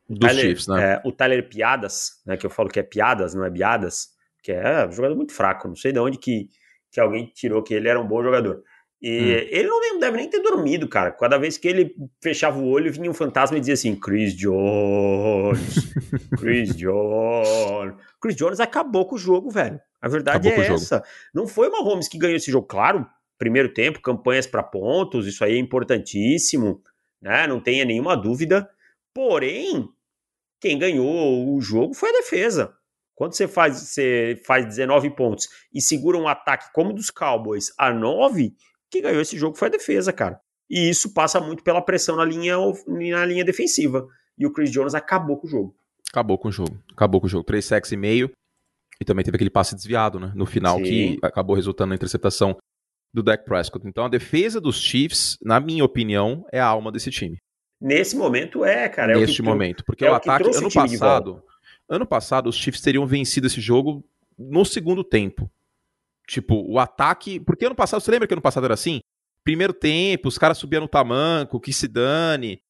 [0.09, 0.95] Dos Tyler, Chiefs, né?
[0.95, 4.09] É, o Tyler Piadas, né, que eu falo que é piadas, não é biadas,
[4.43, 5.69] que é um jogador muito fraco.
[5.69, 6.49] Não sei de onde que,
[6.91, 8.63] que alguém tirou que ele era um bom jogador.
[9.03, 9.49] E hum.
[9.51, 11.11] ele não deve nem ter dormido, cara.
[11.11, 15.93] Cada vez que ele fechava o olho, vinha um fantasma e dizia assim: Chris Jones,
[16.39, 17.95] Chris Jones.
[18.21, 19.81] Chris Jones acabou com o jogo, velho.
[20.03, 21.03] A verdade acabou é essa.
[21.35, 22.67] Não foi o Mahomes que ganhou esse jogo.
[22.67, 23.07] Claro,
[23.39, 26.83] primeiro tempo, campanhas para pontos, isso aí é importantíssimo,
[27.23, 27.47] né?
[27.47, 28.69] Não tenha nenhuma dúvida.
[29.15, 29.89] Porém,
[30.61, 32.75] quem ganhou o jogo foi a defesa.
[33.21, 37.67] Quando você faz, você faz 19 pontos e segura um ataque como o dos Cowboys
[37.77, 38.55] a 9,
[38.91, 40.41] quem ganhou esse jogo foi a defesa, cara.
[40.71, 42.57] E isso passa muito pela pressão na linha,
[42.87, 44.07] na linha defensiva.
[44.39, 45.77] E o Chris Jones acabou com o jogo.
[46.09, 46.83] Acabou com o jogo.
[46.91, 47.45] Acabou com o jogo.
[47.45, 48.31] 3 sacks e meio.
[48.99, 50.33] E também teve aquele passe desviado, né?
[50.35, 50.85] No final, Sim.
[50.85, 52.57] que acabou resultando na interceptação
[53.13, 53.87] do Dak Prescott.
[53.87, 57.37] Então a defesa dos Chiefs, na minha opinião, é a alma desse time.
[57.79, 59.13] Nesse momento é, cara.
[59.13, 59.85] É Neste momento.
[59.85, 61.43] Porque é o, o ataque, ano passado,
[61.91, 64.05] Ano passado, os Chiefs teriam vencido esse jogo
[64.39, 65.51] no segundo tempo.
[66.27, 67.41] Tipo, o ataque.
[67.41, 69.01] Porque ano passado, você lembra que ano passado era assim?
[69.43, 72.63] Primeiro tempo, os caras subiam no tamanco, que se dane.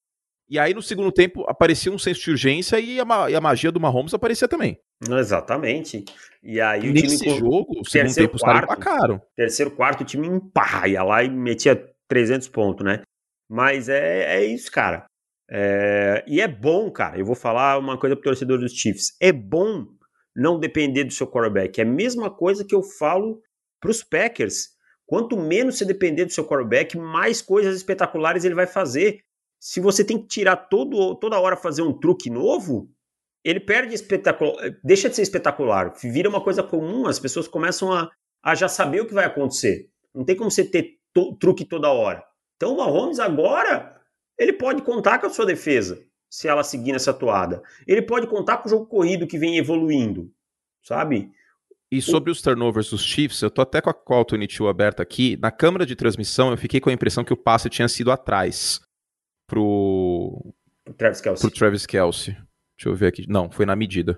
[0.49, 3.71] E aí, no segundo tempo, aparecia um senso de urgência e a, e a magia
[3.71, 4.81] do Mahomes aparecia também.
[5.09, 6.05] Exatamente.
[6.43, 7.39] E aí o Nesse time.
[7.39, 9.21] jogo, o segundo tempo, os caras empacaram.
[9.37, 11.77] Terceiro, quarto, o time empá, ia lá e metia
[12.09, 13.03] 300 pontos, né?
[13.49, 15.05] Mas é, é isso, cara.
[15.51, 19.17] É, e é bom, cara, eu vou falar uma coisa pro torcedor dos Chiefs.
[19.21, 19.87] É bom
[20.35, 21.81] não depender do seu quarterback.
[21.81, 23.43] É a mesma coisa que eu falo
[23.81, 24.69] pros Packers.
[25.07, 29.21] Quanto menos você depender do seu quarterback, mais coisas espetaculares ele vai fazer.
[29.59, 32.89] Se você tem que tirar todo, toda hora fazer um truque novo,
[33.45, 38.11] ele perde espetacular, deixa de ser espetacular, vira uma coisa comum, as pessoas começam a,
[38.43, 39.91] a já saber o que vai acontecer.
[40.15, 42.23] Não tem como você ter to, truque toda hora.
[42.57, 44.00] Então o Mahomes agora
[44.41, 47.63] ele pode contar com a sua defesa, se ela seguir nessa toada.
[47.87, 50.33] Ele pode contar com o jogo corrido que vem evoluindo,
[50.83, 51.31] sabe?
[51.93, 55.37] E sobre os turnovers dos Chiefs, eu tô até com a Call 22 aberta aqui.
[55.37, 58.81] Na câmera de transmissão, eu fiquei com a impressão que o passe tinha sido atrás
[59.47, 60.55] pro.
[60.85, 61.51] Pro Travis Kelsey.
[61.51, 62.35] Pro Travis Kelsey.
[62.35, 63.27] Deixa eu ver aqui.
[63.29, 64.17] Não, foi na medida.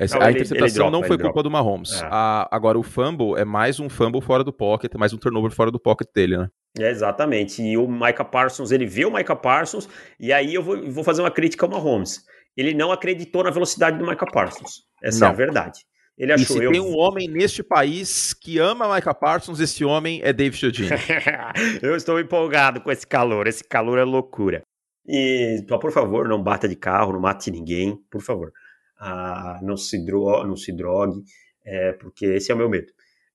[0.00, 1.42] Essa, não, a ele, interceptação ele dropa, não foi culpa dropa.
[1.42, 2.00] do Mahomes.
[2.00, 2.08] É.
[2.10, 5.70] A, agora, o fumble é mais um fumble fora do pocket, mais um turnover fora
[5.70, 6.48] do pocket dele, né?
[6.78, 7.62] É, exatamente.
[7.62, 9.88] E o Micah Parsons, ele vê o Micah Parsons,
[10.18, 12.24] e aí eu vou, vou fazer uma crítica ao Mahomes.
[12.56, 14.84] Ele não acreditou na velocidade do Micah Parsons.
[15.02, 15.28] Essa não.
[15.28, 15.80] é a verdade.
[16.16, 16.72] Ele achou, e se eu...
[16.72, 20.88] tem um homem neste país que ama Micah Parsons, esse homem é Dave Chodini.
[21.82, 23.46] eu estou empolgado com esse calor.
[23.46, 24.62] Esse calor é loucura.
[25.06, 28.52] E, por favor, não bata de carro, não mate ninguém, por favor.
[29.00, 31.22] Ah, não, se dro não se drogue,
[31.64, 32.92] é, porque esse é o meu medo.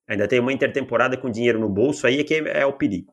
[0.07, 3.11] Ainda tem uma intertemporada com dinheiro no bolso, aí é que é, o perigo.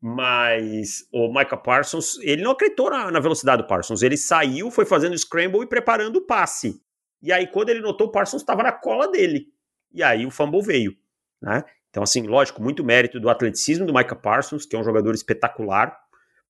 [0.00, 4.02] Mas o Micah Parsons, ele não acreditou na, na, velocidade do Parsons.
[4.02, 6.80] Ele saiu, foi fazendo scramble e preparando o passe.
[7.22, 9.48] E aí, quando ele notou, o Parsons estava na cola dele.
[9.92, 10.96] E aí o fumble veio.
[11.42, 11.62] Né?
[11.90, 15.94] Então, assim, lógico, muito mérito do atleticismo do Micah Parsons, que é um jogador espetacular.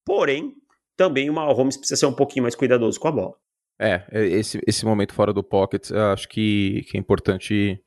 [0.04, 0.54] Porém,
[0.96, 3.39] também o Mahomes precisa ser um pouquinho mais cuidadoso com a bola.
[3.82, 7.82] É, é esse, esse momento fora do pocket, acho que, que é importante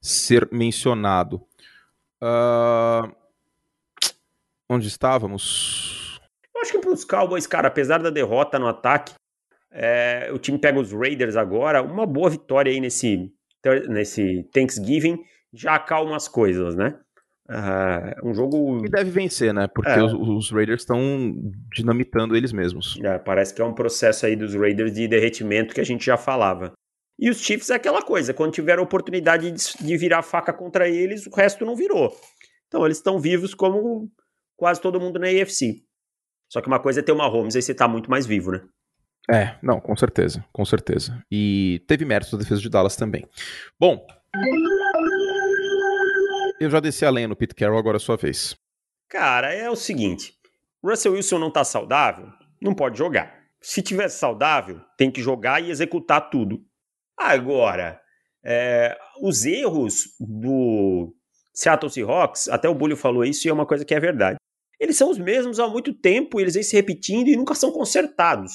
[0.00, 1.36] ser mencionado.
[2.20, 3.14] Uh,
[4.68, 6.20] onde estávamos?
[6.52, 9.14] Eu acho que para os Cowboys, cara, apesar da derrota no ataque,
[9.70, 13.32] é, o time pega os Raiders agora, uma boa vitória aí nesse,
[13.88, 15.22] nesse Thanksgiving
[15.52, 16.98] já acalma as coisas, né?
[17.50, 18.82] Uh, um jogo.
[18.82, 19.66] Que deve vencer, né?
[19.66, 20.02] Porque é.
[20.02, 21.00] os, os, Raiders estão
[21.74, 22.98] dinamitando eles mesmos.
[23.02, 26.18] É, parece que é um processo aí dos Raiders de derretimento que a gente já
[26.18, 26.72] falava.
[27.18, 30.88] E os Chiefs é aquela coisa: quando tiver a oportunidade de, de virar faca contra
[30.88, 32.14] eles, o resto não virou.
[32.66, 34.10] Então eles estão vivos como
[34.56, 35.82] quase todo mundo na AFC.
[36.52, 38.62] Só que uma coisa é ter uma Holmes, aí você tá muito mais vivo, né?
[39.30, 41.22] É, não, com certeza, com certeza.
[41.30, 43.26] E teve mérito da defesa de Dallas também.
[43.78, 44.06] Bom,
[46.60, 48.56] eu já desci a lenha no Pete Carroll, agora é a sua vez.
[49.08, 50.34] Cara, é o seguinte:
[50.82, 52.28] Russell Wilson não tá saudável,
[52.60, 53.38] não pode jogar.
[53.60, 56.64] Se tivesse saudável, tem que jogar e executar tudo.
[57.16, 58.00] Agora,
[58.44, 61.12] é, os erros do
[61.52, 64.38] Seattle Seahawks, até o Bulho falou isso e é uma coisa que é verdade.
[64.78, 68.52] Eles são os mesmos há muito tempo, eles vêm se repetindo e nunca são consertados.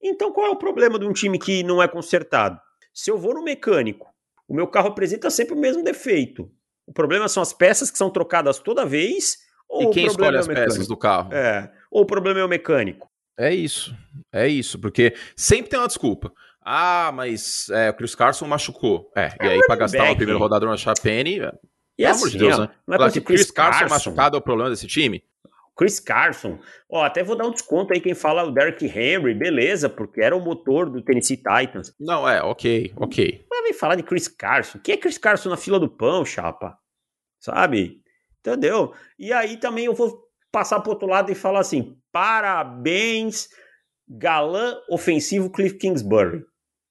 [0.00, 2.60] Então qual é o problema de um time que não é consertado?
[2.94, 4.06] Se eu vou no mecânico,
[4.48, 6.48] o meu carro apresenta sempre o mesmo defeito.
[6.86, 9.38] O problema são as peças que são trocadas toda vez?
[9.68, 11.32] Ou e quem escolhe é as peças do carro?
[11.32, 11.70] É.
[11.90, 13.08] Ou o problema é o mecânico?
[13.38, 13.94] É isso.
[14.32, 16.32] É isso, porque sempre tem uma desculpa.
[16.62, 19.10] Ah, mas é, o Chris Carson machucou.
[19.14, 21.52] É, é e aí para gastar o primeiro rodador na Chapene, é,
[21.98, 22.70] e pelo assim, amor de Deus, ó, né?
[22.86, 25.22] Não é Chris Carson, Carson machucado é o problema desse time?
[25.76, 26.58] Chris Carson,
[26.90, 30.34] ó, até vou dar um desconto aí quem fala o Derrick Henry, beleza, porque era
[30.34, 31.94] o motor do Tennessee Titans.
[32.00, 33.44] Não, é, ok, ok.
[33.50, 34.78] Mas vem falar de Chris Carson.
[34.78, 36.78] Quem é Chris Carson na fila do pão, chapa?
[37.38, 38.00] Sabe?
[38.40, 38.94] Entendeu?
[39.18, 40.18] E aí também eu vou
[40.50, 43.48] passar pro outro lado e falar assim: parabéns,
[44.08, 46.42] galã ofensivo Cliff Kingsbury.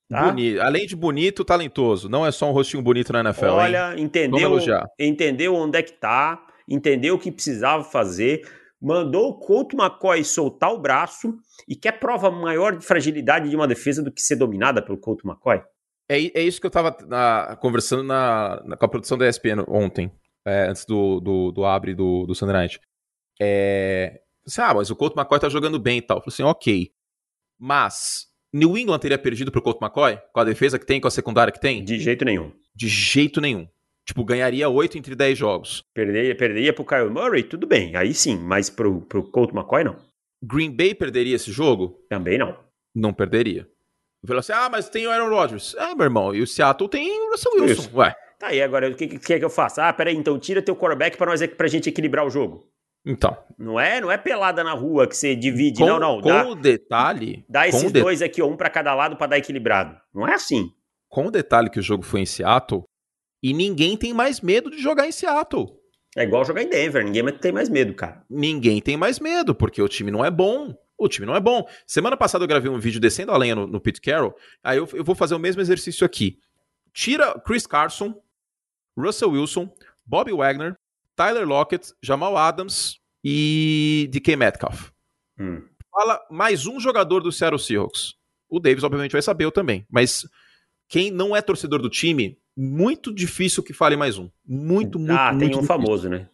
[0.08, 0.26] Tá?
[0.28, 0.62] Bonito.
[0.62, 2.08] Além de bonito, talentoso.
[2.08, 3.46] Não é só um rostinho bonito na NFL.
[3.46, 4.04] Olha, hein?
[4.04, 4.60] entendeu,
[5.00, 8.44] entendeu onde é que tá, entendeu o que precisava fazer
[8.82, 11.36] mandou o Colt McCoy soltar o braço
[11.68, 15.24] e quer prova maior de fragilidade de uma defesa do que ser dominada pelo Colt
[15.24, 15.62] McCoy?
[16.10, 20.12] É, é isso que eu estava conversando na, na, com a produção da ESPN ontem,
[20.46, 22.80] é, antes do, do, do abre do, do Sunday Night.
[23.42, 26.18] É, assim, ah, mas o Colt McCoy tá jogando bem e tal.
[26.18, 26.92] Eu falei assim, ok.
[27.60, 30.20] Mas New England teria perdido pro Colt McCoy?
[30.32, 31.84] Com a defesa que tem, com a secundária que tem?
[31.84, 32.52] De jeito nenhum.
[32.76, 33.68] De jeito nenhum.
[34.06, 35.84] Tipo, ganharia 8 entre 10 jogos.
[35.94, 37.44] Perderia, perderia pro Kyle Murray?
[37.44, 39.96] Tudo bem, aí sim, mas pro, pro Colt McCoy não.
[40.44, 42.06] Green Bay perderia esse jogo?
[42.08, 42.56] Também não.
[42.94, 43.68] Não perderia.
[44.26, 45.76] Falou assim, ah, mas tem o Aaron Rodgers.
[45.78, 47.82] Ah, meu irmão, e o Seattle tem o Russell Wilson.
[47.82, 47.98] Isso.
[47.98, 48.16] Ué.
[48.40, 49.88] Tá aí, agora, o que, que quer que eu faça?
[49.88, 52.68] Ah, peraí, então tira teu quarterback pra, nós, pra gente equilibrar o jogo.
[53.06, 53.38] Então.
[53.58, 56.22] Não é, não é pelada na rua que você divide, com, não, não.
[56.22, 57.46] Com dá, o detalhe.
[57.48, 59.96] Dá esses dois aqui, ó, um para cada lado para dar equilibrado.
[60.14, 60.72] Não é assim.
[61.08, 62.84] Com o detalhe que o jogo foi em Seattle,
[63.46, 65.80] e ninguém tem mais medo de jogar em Seattle.
[66.18, 68.26] É igual jogar em Denver, ninguém tem mais medo, cara.
[68.28, 70.76] Ninguém tem mais medo, porque o time não é bom.
[70.98, 71.64] O time não é bom.
[71.86, 74.36] Semana passada eu gravei um vídeo descendo a lenha no, no Pete Carroll.
[74.64, 76.40] Aí eu, eu vou fazer o mesmo exercício aqui.
[76.92, 78.20] Tira Chris Carson,
[78.98, 79.72] Russell Wilson,
[80.04, 80.76] Bobby Wagner,
[81.16, 84.90] Tyler Lockett, Jamal Adams e DK Metcalf.
[85.40, 85.62] Hum.
[85.92, 88.16] Fala mais um jogador do Seattle Seahawks.
[88.50, 89.86] O Davis, obviamente, vai saber eu também.
[89.88, 90.28] Mas
[90.88, 94.30] quem não é torcedor do time muito difícil que fale mais um.
[94.46, 95.68] Muito, muito, Ah, tem muito um difícil.
[95.68, 96.30] famoso, né?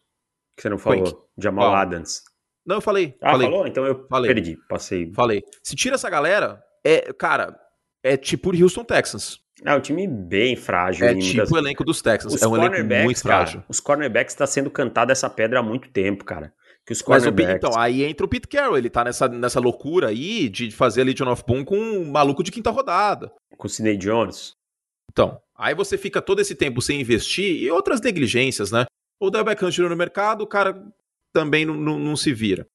[0.55, 1.03] Que você não falou.
[1.03, 1.17] Quake.
[1.37, 1.75] Jamal Qual?
[1.75, 2.21] Adams.
[2.65, 3.15] Não, eu falei.
[3.21, 3.49] Ah, falei.
[3.49, 3.67] falou?
[3.67, 4.33] Então eu falei.
[4.33, 5.11] perdi, passei.
[5.13, 5.43] Falei.
[5.63, 7.59] Se tira essa galera, é, cara,
[8.03, 9.39] é tipo o Houston Texans.
[9.63, 11.07] É um time bem frágil.
[11.07, 11.51] É tipo das...
[11.51, 12.33] o elenco dos Texans.
[12.33, 13.59] Os é um elenco muito frágil.
[13.59, 16.53] Cara, os cornerbacks está sendo cantado essa pedra há muito tempo, cara.
[16.85, 17.61] Que os cornerbacks...
[17.61, 18.77] Mas, então, aí entra o Pete Carroll.
[18.77, 22.43] Ele tá nessa, nessa loucura aí de fazer a Legion of Boom com um maluco
[22.43, 23.31] de quinta rodada.
[23.55, 24.55] Com o Sidney Jones.
[25.11, 28.85] Então, aí você fica todo esse tempo sem investir e outras negligências, né?
[29.19, 30.81] O Del Beckham tirou no mercado, o cara
[31.33, 32.65] também não, não, não se vira.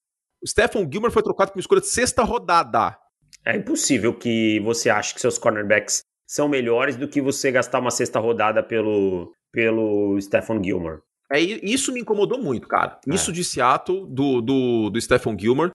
[0.43, 2.97] O Stephen Gilmer foi trocado por uma escolha de sexta rodada.
[3.45, 7.91] É impossível que você ache que seus cornerbacks são melhores do que você gastar uma
[7.91, 11.01] sexta rodada pelo, pelo Stephen Gilmer.
[11.33, 13.01] É, isso me incomodou muito, cara.
[13.09, 13.15] É.
[13.15, 15.71] Isso de Seattle, do, do, do Stephen Gilmer,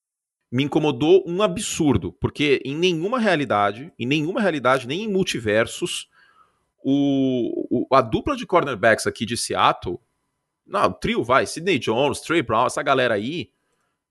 [0.52, 2.14] me incomodou um absurdo.
[2.14, 6.08] Porque em nenhuma realidade, em nenhuma realidade, nem em multiversos,
[6.84, 10.00] o, o, a dupla de cornerbacks aqui de Seattle,
[10.66, 13.50] não, o trio vai, Sidney Jones, Trey Brown, essa galera aí,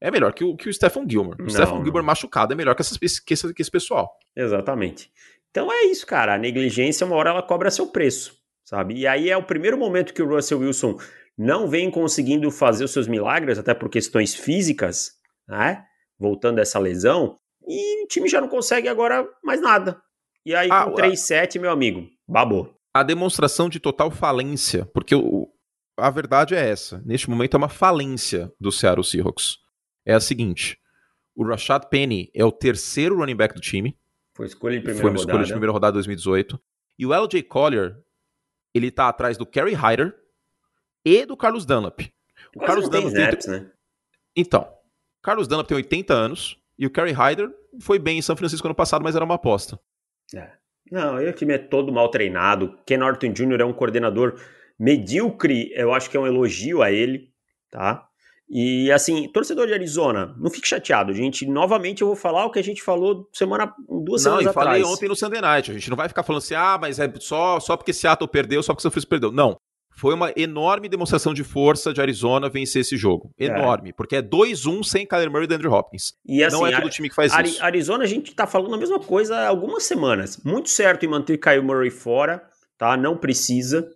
[0.01, 1.35] é melhor que o, que o Stephen Gilmer.
[1.39, 4.11] O não, Stephen Gilmer machucado é melhor que, essas, que, esse, que esse pessoal.
[4.35, 5.11] Exatamente.
[5.51, 6.35] Então é isso, cara.
[6.35, 8.95] A negligência, uma hora ela cobra seu preço, sabe?
[8.95, 10.97] E aí é o primeiro momento que o Russell Wilson
[11.37, 15.12] não vem conseguindo fazer os seus milagres, até por questões físicas,
[15.49, 15.85] né?
[16.18, 20.01] Voltando a essa lesão, e o time já não consegue agora mais nada.
[20.45, 22.74] E aí, ah, com 3-7, meu amigo, babou.
[22.95, 25.49] A demonstração de total falência, porque o,
[25.97, 27.03] a verdade é essa.
[27.05, 29.59] Neste momento é uma falência do Seattle Seahawks.
[30.05, 30.78] É a seguinte:
[31.34, 33.97] o Rashad Penny é o terceiro running back do time.
[34.34, 35.30] Foi escolha de primeira Foi uma rodada.
[35.30, 36.61] escolha de primeira rodada 2018.
[36.99, 37.97] E o LJ Collier,
[38.74, 40.14] ele tá atrás do Kerry Hyder
[41.05, 42.01] e do Carlos Dunlap.
[42.57, 43.22] O Carlos Dunlap tem...
[43.22, 43.70] Snaps, né?
[44.34, 48.36] Então, o Carlos Dunlap tem 80 anos e o Kerry Hyder foi bem em São
[48.36, 49.78] Francisco ano passado, mas era uma aposta.
[50.35, 50.51] É.
[50.91, 52.76] Não, o time é todo mal treinado.
[52.85, 53.61] Ken Norton Jr.
[53.61, 54.41] é um coordenador
[54.78, 57.28] medíocre, eu acho que é um elogio a ele,
[57.70, 58.07] tá?
[58.53, 61.47] E assim, torcedor de Arizona, não fique chateado, gente.
[61.47, 64.57] Novamente eu vou falar o que a gente falou semana, duas não, semanas atrás.
[64.57, 65.70] Não, falei ontem no Sunday Night.
[65.70, 68.61] A gente não vai ficar falando assim, ah, mas é só, só porque Seattle perdeu,
[68.61, 69.31] só porque São Francisco perdeu.
[69.31, 69.57] Não.
[70.01, 73.30] Foi uma enorme demonstração de força de Arizona vencer esse jogo.
[73.38, 73.46] É.
[73.46, 73.90] Enorme.
[73.90, 73.92] É.
[73.92, 76.14] Porque é 2-1 sem Kyler Murray e Andrew Hopkins.
[76.26, 77.62] E, assim, não é todo time que faz isso.
[77.62, 80.38] Arizona, a gente tá falando a mesma coisa há algumas semanas.
[80.44, 82.42] Muito certo em manter Kyler Murray fora,
[82.78, 82.96] tá?
[82.96, 83.86] Não precisa,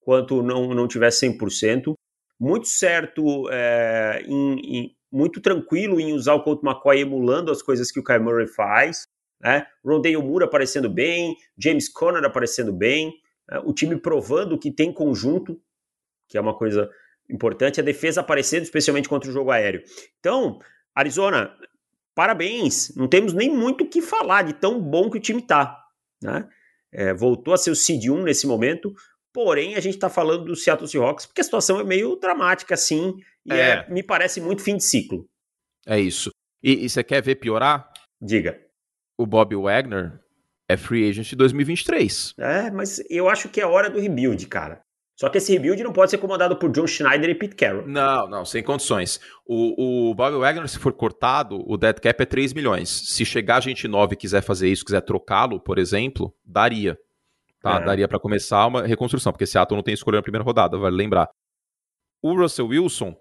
[0.00, 1.94] quanto não, não tiver 100%
[2.38, 7.90] muito certo, é, em, em, muito tranquilo em usar o Colt McCoy emulando as coisas
[7.90, 9.06] que o Kyle Murray faz.
[9.40, 9.66] Né?
[9.84, 13.12] Rondale Moore aparecendo bem, James Conner aparecendo bem?
[13.64, 15.60] O time provando que tem conjunto,
[16.28, 16.90] que é uma coisa
[17.30, 19.82] importante, a defesa aparecendo, especialmente contra o jogo aéreo.
[20.18, 20.58] Então,
[20.94, 21.54] Arizona,
[22.14, 25.78] parabéns, não temos nem muito o que falar de tão bom que o time tá.
[26.22, 26.48] Né?
[26.92, 28.94] É, voltou a ser o seed 1 nesse momento,
[29.34, 33.16] Porém, a gente está falando do Seattle Seahawks porque a situação é meio dramática, assim,
[33.44, 33.70] e é.
[33.70, 35.28] É, me parece muito fim de ciclo.
[35.84, 36.30] É isso.
[36.62, 37.92] E, e você quer ver piorar?
[38.22, 38.56] Diga.
[39.18, 40.20] O Bob Wagner
[40.68, 42.34] é free agent de 2023.
[42.38, 44.82] É, mas eu acho que é hora do rebuild, cara.
[45.16, 47.86] Só que esse rebuild não pode ser comandado por John Schneider e Pete Carroll.
[47.86, 49.20] Não, não, sem condições.
[49.46, 52.88] O, o Bob Wagner, se for cortado, o dead cap é 3 milhões.
[52.88, 56.98] Se chegar gente nova e quiser fazer isso, quiser trocá-lo, por exemplo, daria.
[57.62, 57.76] Tá?
[57.76, 57.84] É.
[57.84, 61.28] Daria para começar uma reconstrução, porque Seattle não tem escolha na primeira rodada, vale lembrar.
[62.20, 63.16] O Russell Wilson,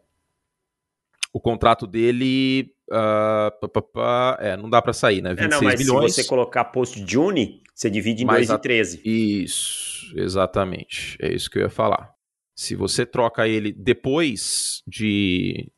[1.32, 2.73] o contrato dele.
[2.94, 5.32] Uh, pá, pá, é, não dá para sair, né?
[5.32, 6.14] 26 é, não, mas milhões.
[6.14, 9.02] se você colocar post-June, você divide em 2 e 13.
[9.04, 11.18] Isso, exatamente.
[11.20, 12.14] É isso que eu ia falar.
[12.54, 15.72] Se você troca ele depois de,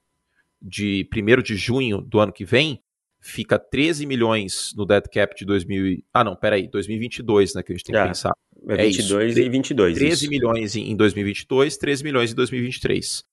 [0.62, 2.84] de 1 de junho do ano que vem,
[3.22, 6.04] fica 13 milhões no dead cap de 2000.
[6.14, 7.64] Ah, não, peraí, 2022, né?
[7.64, 8.08] Que a gente tem que é.
[8.08, 8.34] pensar.
[8.68, 9.98] É 22 é e 22.
[9.98, 10.30] 13 isso.
[10.30, 13.24] milhões em 2022, 13 milhões em 2023.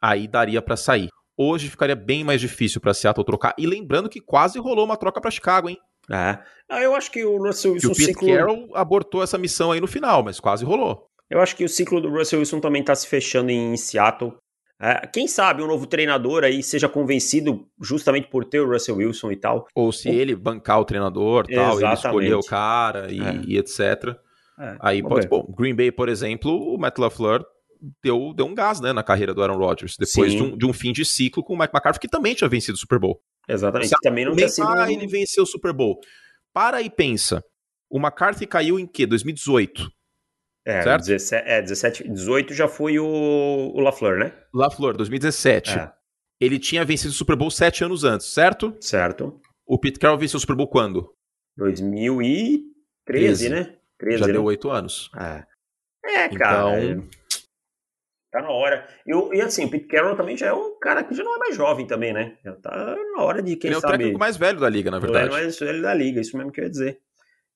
[0.00, 1.08] Aí daria para sair.
[1.40, 3.54] Hoje ficaria bem mais difícil para Seattle trocar.
[3.56, 5.78] E lembrando que quase rolou uma troca para Chicago, hein?
[6.10, 6.38] É.
[6.68, 7.88] Ah, eu acho que o Russell Wilson.
[7.88, 8.28] E o Pete ciclo...
[8.28, 11.06] Carroll abortou essa missão aí no final, mas quase rolou.
[11.30, 14.34] Eu acho que o ciclo do Russell Wilson também está se fechando em Seattle.
[14.80, 19.30] É, quem sabe um novo treinador aí seja convencido justamente por ter o Russell Wilson
[19.30, 19.66] e tal.
[19.74, 20.14] Ou se Ou...
[20.14, 23.40] ele bancar o treinador, tal, ele escolher o cara e, é.
[23.46, 24.16] e etc.
[24.58, 25.28] É, aí pode.
[25.28, 27.44] Bom, Green Bay, por exemplo, o Matt LaFleur
[28.02, 30.72] deu, deu um gás né, na carreira do Aaron Rodgers, depois de um, de um,
[30.72, 33.20] fim de ciclo com o Mike McCarthy, que também tinha vencido o Super Bowl.
[33.48, 33.88] Exatamente.
[33.88, 34.68] Você também não tinha sido.
[34.68, 36.00] Ah, ele venceu o Super Bowl.
[36.52, 37.42] Para e pensa.
[37.90, 39.06] O McCarthy caiu em quê?
[39.06, 39.90] 2018.
[40.66, 41.06] É, certo?
[41.06, 44.34] 17, é 17, 18 já foi o, o LaFleur, né?
[44.52, 45.78] LaFleur, 2017.
[45.78, 45.90] É.
[46.38, 48.76] Ele tinha vencido o Super Bowl sete anos antes, certo?
[48.80, 49.40] Certo.
[49.66, 51.12] O Pete Carroll venceu o Super Bowl quando?
[51.56, 52.64] 2013,
[53.04, 53.48] 13.
[53.48, 53.76] né?
[53.98, 54.32] 13, Já né?
[54.32, 55.10] deu oito anos.
[55.18, 55.44] É,
[56.04, 56.80] é cara.
[56.84, 57.08] Então...
[58.32, 58.38] É...
[58.38, 58.86] Tá na hora.
[59.06, 61.38] E, e assim, o Pete Carroll também já é um cara que já não é
[61.38, 62.36] mais jovem também, né?
[62.44, 63.92] Já tá na hora de quem Ele sabe...
[63.92, 65.26] é o técnico mais velho da liga, na verdade.
[65.26, 67.00] Ele é mais velho da liga, isso mesmo que eu ia dizer.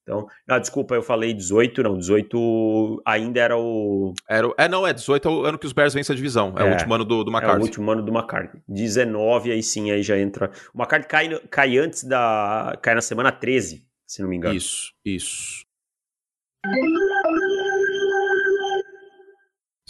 [0.03, 4.13] Então, ah, desculpa, eu falei 18, não, 18 ainda era o...
[4.27, 6.61] Era, é, não, é 18 é o ano que os Bears vencem a divisão, é,
[6.61, 7.55] é o último ano do, do McCarthy.
[7.55, 8.61] É o último ano do McCarthy.
[8.67, 10.51] 19, aí sim, aí já entra...
[10.73, 12.77] O McCarthy cai, cai antes da...
[12.81, 14.53] cai na semana 13, se não me engano.
[14.53, 15.63] Isso, isso.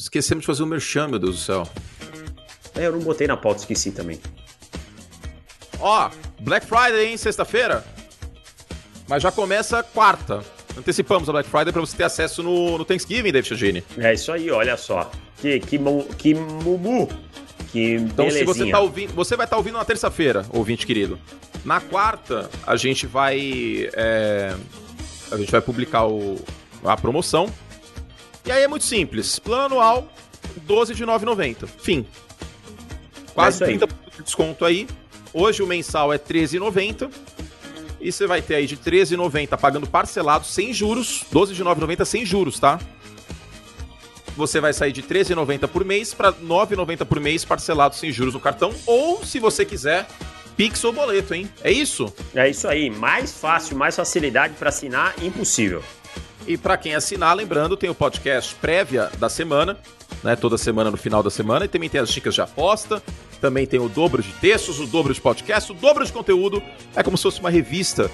[0.04, 1.64] Esquecemos de fazer o um merchan, meu Deus do céu.
[2.76, 4.20] É, eu não botei na pauta, esqueci também.
[5.80, 6.10] Ó,
[6.42, 7.86] Black Friday, hein, sexta-feira?
[9.08, 10.44] Mas já começa quarta.
[10.78, 13.84] Antecipamos a Black Friday para você ter acesso no, no Thanksgiving, David Chagini.
[13.98, 15.10] É isso aí, olha só.
[15.38, 15.80] Que, que,
[16.18, 17.08] que mumu.
[17.72, 18.40] Que então, belezinha.
[18.40, 21.18] se você tá ouvindo, você vai estar tá ouvindo na terça-feira, ouvinte querido.
[21.64, 23.90] Na quarta, a gente vai.
[23.94, 24.54] É,
[25.32, 26.38] a gente vai publicar o,
[26.84, 27.50] a promoção.
[28.46, 29.40] E aí é muito simples.
[29.40, 30.12] Plano anual,
[30.64, 31.68] 12 de 9,90.
[31.80, 32.06] Fim.
[33.34, 33.88] Quase é 30%
[34.18, 34.88] de desconto aí.
[35.34, 37.12] Hoje o mensal é 13,90.
[38.00, 42.26] E você vai ter aí de 13,90 pagando parcelado sem juros, 12 de 9,90 sem
[42.26, 42.80] juros, tá?
[44.36, 48.42] Você vai sair de 13,90 por mês para 9,90 por mês parcelado sem juros no
[48.42, 50.06] cartão, ou se você quiser,
[50.58, 51.50] Pix ou boleto, hein?
[51.64, 52.14] É isso?
[52.36, 55.82] É isso aí, mais fácil, mais facilidade para assinar, impossível.
[56.46, 59.78] E para quem assinar, lembrando, tem o podcast prévia da semana,
[60.24, 60.36] né?
[60.36, 61.66] Toda semana no final da semana.
[61.66, 63.02] E também tem as dicas de aposta.
[63.40, 66.62] Também tem o dobro de textos, o dobro de podcast, o dobro de conteúdo.
[66.96, 68.12] É como se fosse uma revista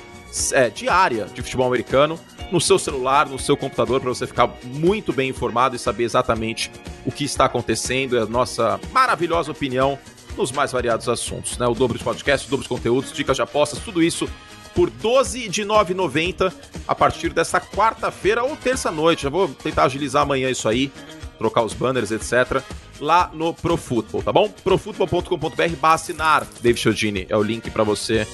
[0.51, 2.19] é, diária de futebol americano
[2.51, 6.71] no seu celular, no seu computador, para você ficar muito bem informado e saber exatamente
[7.05, 9.97] o que está acontecendo e a nossa maravilhosa opinião
[10.37, 11.67] nos mais variados assuntos, né?
[11.67, 14.29] O dobro de podcasts, o dobro de conteúdos, dicas de apostas, tudo isso
[14.73, 16.53] por 12 de 9,90
[16.87, 19.23] a partir dessa quarta-feira ou terça-noite.
[19.23, 20.91] Já vou tentar agilizar amanhã isso aí,
[21.37, 22.61] trocar os banners, etc.
[22.99, 24.49] Lá no ProFootball, tá bom?
[24.63, 26.45] profutbol.com.br assinar.
[26.61, 28.27] David Chiodini é o link para você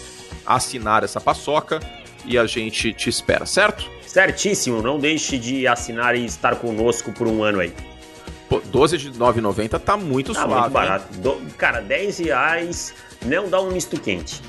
[0.46, 1.80] assinar essa paçoca
[2.26, 3.90] e a gente te espera, certo?
[4.06, 7.74] Certíssimo, não deixe de assinar e estar conosco por um ano aí.
[8.50, 10.62] Pô, 12 de 9,90 tá muito tá suave.
[10.62, 11.18] Muito barato.
[11.18, 12.94] Do, cara, 10 reais
[13.26, 14.42] não dá um misto quente.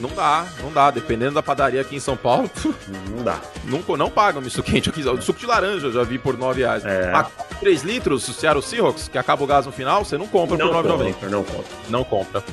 [0.00, 0.90] Não dá, não dá.
[0.90, 2.50] Dependendo da padaria aqui em São Paulo,
[3.10, 3.40] não dá.
[3.64, 5.02] Nunca, não paga um misto quente aqui.
[5.08, 6.84] O suco de laranja eu já vi por 9 reais.
[6.84, 7.12] É.
[7.14, 7.24] A
[7.60, 10.68] 3 litros, o Seattle Seahawks, que acaba o gás no final, você não compra não
[10.68, 11.28] por 9,90.
[11.28, 11.64] Não compra.
[11.88, 12.44] Não compra.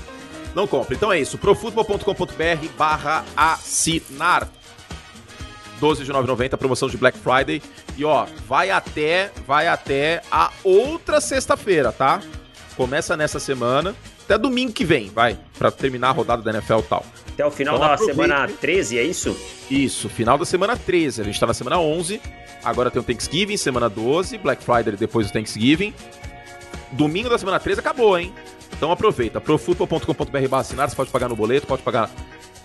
[0.55, 0.95] Não compra.
[0.95, 1.37] Então é isso.
[1.37, 4.47] profutbol.com.br barra assinar.
[5.79, 7.61] 12 de 9,90, promoção de Black Friday.
[7.97, 12.21] E ó, vai até, vai até a outra sexta-feira, tá?
[12.77, 16.83] Começa nessa semana, até domingo que vem, vai, para terminar a rodada da NFL e
[16.83, 17.05] tal.
[17.34, 19.36] Até o final então, da semana 13, é isso?
[19.69, 21.21] Isso, final da semana 13.
[21.21, 22.21] A gente tá na semana 11,
[22.63, 25.93] agora tem o Thanksgiving, semana 12, Black Friday depois do Thanksgiving.
[26.91, 28.31] Domingo da semana 13 acabou, hein?
[28.71, 32.09] Então aproveita, profutbol.com.br assinar, você pode pagar no boleto, pode pagar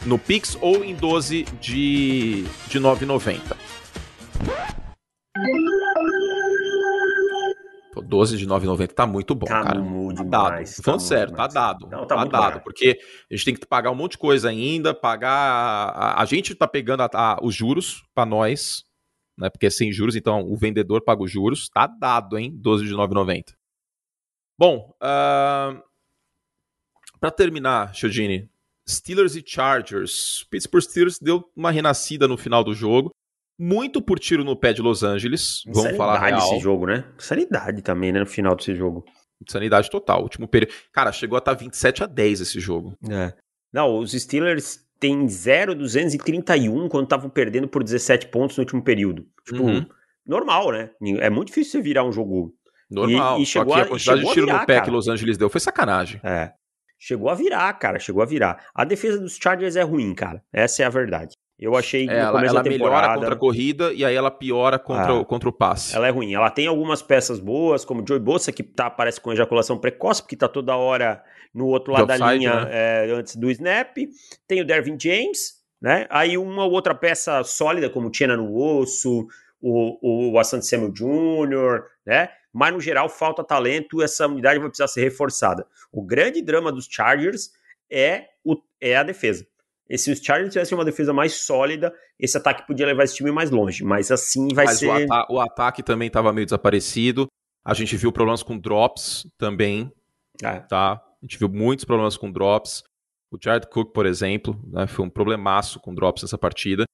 [0.04, 3.40] no Pix ou em 12 de, de 9,90.
[7.93, 9.80] Pô, 12 de 9,90 tá muito bom, tá cara.
[9.80, 10.64] Muito tá dado.
[10.64, 11.89] Tá Falando sério, tá dado.
[11.89, 12.61] Não, tá, tá dado.
[12.61, 12.99] Porque
[13.30, 15.30] a gente tem que pagar um monte de coisa ainda, pagar.
[15.30, 18.84] A, a gente tá pegando a, a, os juros para nós,
[19.39, 19.49] né?
[19.49, 21.68] Porque é sem juros, então o vendedor paga os juros.
[21.68, 22.53] Tá dado, hein?
[22.55, 23.55] 12 de 9,90.
[24.59, 25.80] Bom, uh...
[27.20, 28.51] para terminar, Chiodini,
[28.89, 30.45] Steelers e Chargers.
[30.51, 33.11] Pittsburgh Steelers deu uma renascida no final do jogo.
[33.59, 35.62] Muito por tiro no pé de Los Angeles.
[35.66, 36.38] Vamos falar real.
[36.38, 37.04] esse jogo, né?
[37.18, 38.20] Sanidade também, né?
[38.20, 39.04] No final desse jogo.
[39.48, 40.22] Sanidade total.
[40.22, 40.72] Último período.
[40.92, 42.96] Cara, chegou a estar 27 a 10 esse jogo.
[43.11, 43.32] É.
[43.72, 49.26] Não, os Steelers têm 0,231 quando estavam perdendo por 17 pontos no último período.
[49.44, 49.86] Tipo, uhum.
[50.26, 50.90] normal, né?
[51.20, 52.54] É muito difícil você virar um jogo.
[52.90, 53.38] Normal.
[53.38, 54.84] E, e chegou Só que a quantidade de tiro virar, no pé cara.
[54.84, 56.20] que Los Angeles deu foi sacanagem.
[56.24, 56.52] É.
[56.98, 58.66] Chegou a virar, cara, chegou a virar.
[58.74, 60.42] A defesa dos Chargers é ruim, cara.
[60.52, 61.36] Essa é a verdade.
[61.59, 62.96] Eu achei que é, no começo ela, ela da temporada...
[62.96, 65.96] melhora contra a corrida e aí ela piora contra, ah, o, contra o passe.
[65.96, 66.32] Ela é ruim.
[66.32, 70.22] Ela tem algumas peças boas, como o Joey Bossa, que tá, parece com ejaculação precoce,
[70.22, 72.70] porque tá toda hora no outro lado da linha né?
[72.72, 73.96] é, antes do snap.
[74.46, 76.06] Tem o Dervin James, né?
[76.11, 79.26] Aí uma ou outra peça sólida, como Tiena no osso,
[79.61, 82.30] o, o Asante Samuel Jr., né?
[82.52, 85.66] mas no geral falta talento, essa unidade vai precisar ser reforçada.
[85.92, 87.50] O grande drama dos Chargers
[87.90, 89.46] é, o, é a defesa.
[89.89, 93.32] E se os Chargers tivessem uma defesa mais sólida, esse ataque podia levar esse time
[93.32, 94.89] mais longe, mas assim vai mas ser.
[94.89, 97.26] O, ata o ataque também estava meio desaparecido.
[97.64, 99.91] A gente viu problemas com drops também,
[100.43, 100.61] é.
[100.61, 100.93] tá?
[100.93, 102.82] A gente viu muitos problemas com drops.
[103.30, 106.84] O Jared Cook, por exemplo, né, foi um problemaço com drops nessa partida.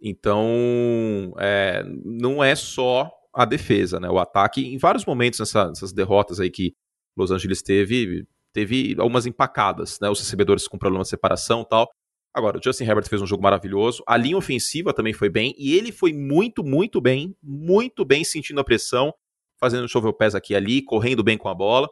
[0.00, 4.08] Então, é, não é só a defesa, né?
[4.08, 6.74] O ataque, em vários momentos nessa, nessas derrotas aí que
[7.16, 10.08] Los Angeles teve, teve algumas empacadas, né?
[10.08, 11.88] Os recebedores com problema de separação e tal.
[12.34, 14.02] Agora, o Justin Herbert fez um jogo maravilhoso.
[14.08, 15.54] A linha ofensiva também foi bem.
[15.56, 19.14] E ele foi muito, muito bem, muito bem sentindo a pressão,
[19.58, 21.88] fazendo chover o pés aqui e ali, correndo bem com a bola.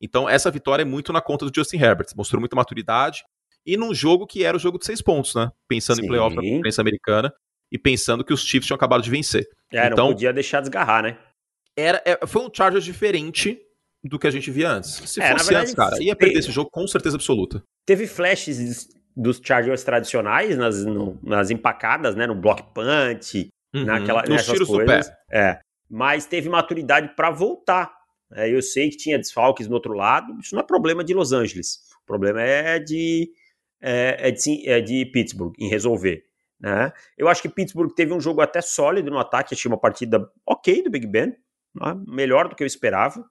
[0.00, 2.06] Então, essa vitória é muito na conta do Justin Herbert.
[2.16, 3.22] Mostrou muita maturidade.
[3.66, 5.50] E num jogo que era o jogo de seis pontos, né?
[5.68, 6.04] Pensando Sim.
[6.04, 7.32] em playoff na conferência americana
[7.70, 9.46] e pensando que os Chiefs tinham acabado de vencer.
[9.72, 11.18] É, então, não podia deixar desgarrar, né?
[11.76, 13.60] Era, é, foi um Chargers diferente
[14.02, 14.90] do que a gente via antes.
[14.90, 17.62] Se é, fosse verdade, antes, cara, ia perder esse jogo com certeza absoluta.
[17.84, 22.26] Teve flashes dos Chargers tradicionais nas, no, nas empacadas, né?
[22.26, 23.34] No block punt,
[23.74, 25.06] uhum, naquela, nos tiros coisas.
[25.08, 25.18] do pé.
[25.30, 25.60] É.
[25.88, 27.92] Mas teve maturidade para voltar.
[28.32, 30.38] É, eu sei que tinha desfalques no outro lado.
[30.40, 31.80] Isso não é problema de Los Angeles.
[32.02, 33.30] O problema é de,
[33.80, 36.24] é, é de, é de Pittsburgh em resolver.
[36.60, 36.92] Né?
[37.16, 40.82] Eu acho que Pittsburgh teve um jogo até sólido no ataque, achei uma partida ok
[40.82, 41.34] do Big Ben,
[41.74, 41.96] né?
[42.06, 43.24] melhor do que eu esperava,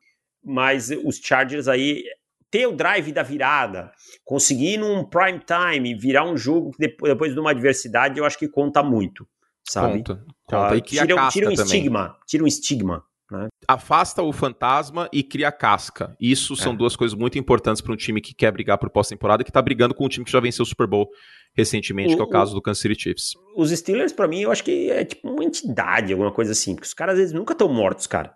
[0.44, 2.04] mas os Chargers aí
[2.52, 3.92] ter o drive da virada,
[4.24, 8.48] conseguir num prime time virar um jogo que depois de uma adversidade, eu acho que
[8.48, 9.28] conta muito,
[9.68, 10.00] sabe?
[10.00, 10.76] Conta, conta.
[10.76, 11.66] E tira, tira um também.
[11.66, 13.04] estigma, tira um estigma.
[13.32, 13.48] Né?
[13.68, 16.16] Afasta o fantasma e cria casca.
[16.20, 16.76] Isso são é.
[16.76, 19.62] duas coisas muito importantes para um time que quer brigar por pós-temporada e que está
[19.62, 21.08] brigando com um time que já venceu o Super Bowl
[21.56, 23.34] recentemente, o, que é o caso do Kansas City Chiefs.
[23.56, 26.88] Os Steelers, para mim, eu acho que é tipo uma entidade, alguma coisa assim, porque
[26.88, 28.36] os caras às vezes nunca estão mortos, cara.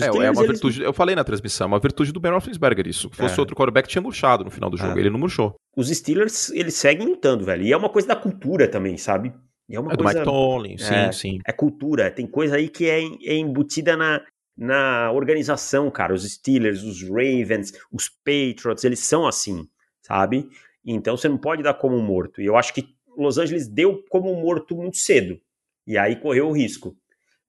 [0.00, 0.86] É, é, uma virtude, eles...
[0.86, 3.08] eu falei na transmissão, uma virtude do Ben Roethlisberger isso.
[3.10, 3.40] Se fosse é.
[3.40, 5.00] outro quarterback, tinha murchado no final do jogo, é.
[5.00, 5.54] ele não murchou.
[5.76, 9.32] Os Steelers, eles seguem lutando, velho, e é uma coisa da cultura também, sabe?
[9.70, 10.12] é uma é coisa...
[10.12, 11.38] do Mike Tomlin, sim, é, sim.
[11.46, 14.20] É cultura, tem coisa aí que é, é embutida na,
[14.56, 16.12] na organização, cara.
[16.14, 19.66] Os Steelers, os Ravens, os Patriots, eles são assim,
[20.02, 20.48] sabe?
[20.84, 22.40] Então você não pode dar como morto.
[22.40, 25.40] E eu acho que Los Angeles deu como morto muito cedo.
[25.86, 26.96] E aí correu o risco.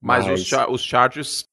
[0.02, 0.42] Mas, Mas...
[0.42, 1.46] Os, char os Chargers,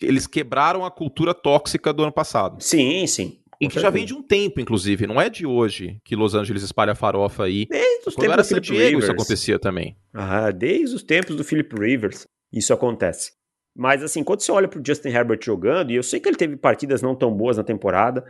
[0.00, 2.56] eles quebraram a cultura tóxica do ano passado.
[2.60, 3.38] Sim, sim.
[3.60, 5.06] E que já vem de um tempo, inclusive.
[5.06, 7.66] Não é de hoje que Los Angeles espalha farofa aí.
[7.70, 9.04] Desde os Quando tempos era do San Diego, Rivers.
[9.04, 9.96] isso acontecia também.
[10.12, 13.32] Ah, desde os tempos do Philip Rivers, isso acontece.
[13.74, 16.56] Mas assim, quando você olha pro Justin Herbert jogando, e eu sei que ele teve
[16.56, 18.24] partidas não tão boas na temporada,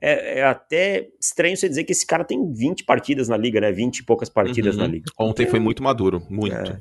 [0.00, 3.70] é, é, até estranho você dizer que esse cara tem 20 partidas na liga, né?
[3.70, 4.82] 20 e poucas partidas uhum.
[4.82, 5.04] na liga.
[5.18, 6.56] Ontem foi muito maduro, muito.
[6.56, 6.80] É,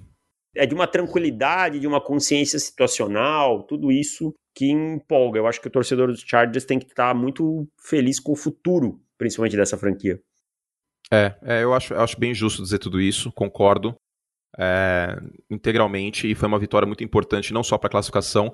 [0.56, 5.40] é, de uma tranquilidade, de uma consciência situacional, tudo isso que empolga.
[5.40, 9.02] Eu acho que o torcedor dos Chargers tem que estar muito feliz com o futuro,
[9.18, 10.20] principalmente dessa franquia.
[11.12, 13.96] É, é eu, acho, eu acho bem justo dizer tudo isso, concordo
[14.58, 15.18] é,
[15.50, 18.52] integralmente, e foi uma vitória muito importante, não só para a classificação,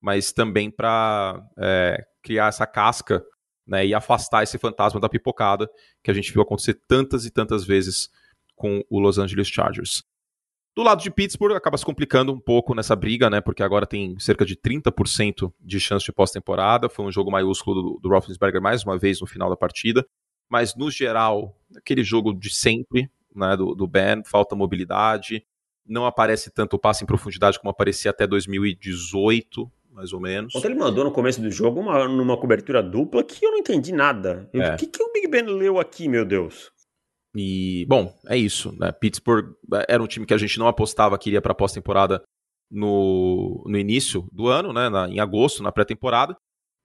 [0.00, 3.24] mas também para é, criar essa casca
[3.66, 5.68] né, e afastar esse fantasma da pipocada
[6.02, 8.10] que a gente viu acontecer tantas e tantas vezes
[8.54, 10.02] com o Los Angeles Chargers.
[10.76, 13.40] Do lado de Pittsburgh, acaba se complicando um pouco nessa briga, né?
[13.40, 16.88] Porque agora tem cerca de 30% de chance de pós-temporada.
[16.88, 20.04] Foi um jogo maiúsculo do, do Roethlisberger mais uma vez no final da partida.
[20.48, 23.56] Mas, no geral, aquele jogo de sempre, né?
[23.56, 25.46] Do, do Ben, falta mobilidade.
[25.86, 30.56] Não aparece tanto o passe em profundidade como aparecia até 2018, mais ou menos.
[30.56, 33.92] Ontem ele mandou no começo do jogo uma, numa cobertura dupla que eu não entendi
[33.92, 34.50] nada.
[34.52, 34.76] O é.
[34.76, 36.72] que, que o Big Ben leu aqui, meu Deus?
[37.34, 38.72] E, bom, é isso.
[38.78, 38.92] Né?
[38.92, 42.22] Pittsburgh é, era um time que a gente não apostava que iria para a pós-temporada
[42.70, 44.88] no, no início do ano, né?
[44.88, 46.36] Na, em agosto, na pré-temporada.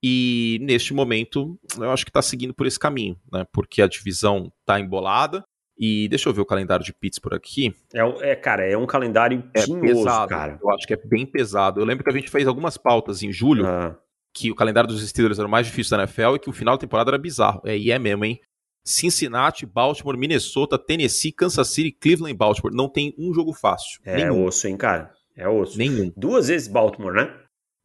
[0.01, 3.45] E neste momento, eu acho que está seguindo por esse caminho, né?
[3.51, 5.43] Porque a divisão está embolada.
[5.81, 7.73] E deixa eu ver o calendário de Pittsburgh aqui.
[7.93, 10.59] É, é cara, é um calendário é tinhoso, pesado, cara.
[10.61, 11.79] Eu acho que é bem pesado.
[11.79, 13.97] Eu lembro que a gente fez algumas pautas em julho, ah.
[14.33, 16.75] que o calendário dos Steelers era o mais difícil da NFL e que o final
[16.75, 17.61] da temporada era bizarro.
[17.63, 18.41] É, e é mesmo, hein?
[18.89, 22.73] Cincinnati, Baltimore, Minnesota, Tennessee, Kansas City, Cleveland e Baltimore.
[22.75, 24.01] Não tem um jogo fácil.
[24.03, 24.45] É nenhum.
[24.45, 25.13] osso, hein, cara?
[25.35, 25.77] É osso.
[25.77, 26.11] Nenhum.
[26.17, 27.31] Duas vezes Baltimore, né?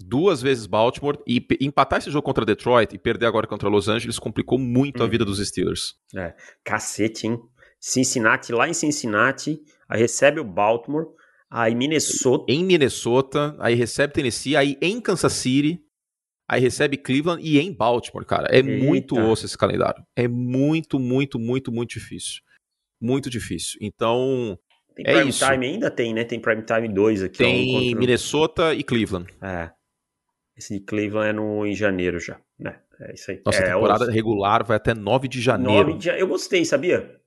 [0.03, 4.19] Duas vezes Baltimore e empatar esse jogo contra Detroit e perder agora contra Los Angeles
[4.19, 5.07] complicou muito hum.
[5.07, 5.95] a vida dos Steelers.
[6.17, 6.35] É,
[6.65, 7.39] cacete, hein?
[7.79, 11.05] Cincinnati, lá em Cincinnati, aí recebe o Baltimore,
[11.51, 12.47] aí Minnesota.
[12.49, 15.81] Em Minnesota, aí recebe Tennessee, aí em Kansas City,
[16.49, 18.49] aí recebe Cleveland e em Baltimore, cara.
[18.51, 18.85] É Eita.
[18.85, 20.05] muito osso esse calendário.
[20.17, 22.43] É muito, muito, muito, muito difícil.
[23.01, 23.79] Muito difícil.
[23.81, 24.59] Então.
[24.95, 25.45] Tem é Prime isso.
[25.45, 26.25] Time ainda tem, né?
[26.25, 27.39] Tem Prime Time 2 aqui.
[27.39, 29.33] Tem Minnesota e Cleveland.
[29.43, 29.71] É.
[30.57, 32.41] Esse de Cleveland é no, em janeiro já.
[32.59, 32.79] né?
[33.01, 33.43] é isso aí.
[33.45, 34.15] Nossa, é, temporada os...
[34.15, 35.89] regular vai até 9 de janeiro.
[35.89, 36.09] 9 de...
[36.11, 37.21] Eu gostei, sabia?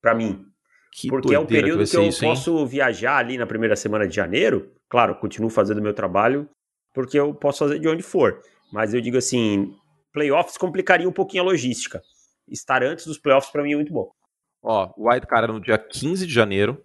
[0.00, 0.46] Para mim.
[0.90, 4.08] Que Porque é um período que, que eu isso, posso viajar ali na primeira semana
[4.08, 4.72] de janeiro.
[4.88, 6.48] Claro, continuo fazendo meu trabalho
[6.96, 8.40] porque eu posso fazer de onde for.
[8.72, 9.76] Mas eu digo assim,
[10.14, 12.02] playoffs complicaria um pouquinho a logística.
[12.48, 14.10] Estar antes dos playoffs para mim é muito bom.
[14.62, 16.82] Ó, o White Card no dia 15 de janeiro,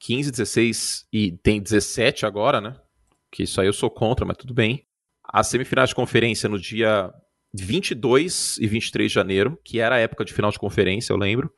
[0.00, 2.76] 15, 16 e tem 17 agora, né?
[3.30, 4.84] Que isso aí eu sou contra, mas tudo bem.
[5.22, 7.14] As semifinais de conferência no dia
[7.54, 11.54] 22 e 23 de janeiro, que era a época de final de conferência, eu lembro.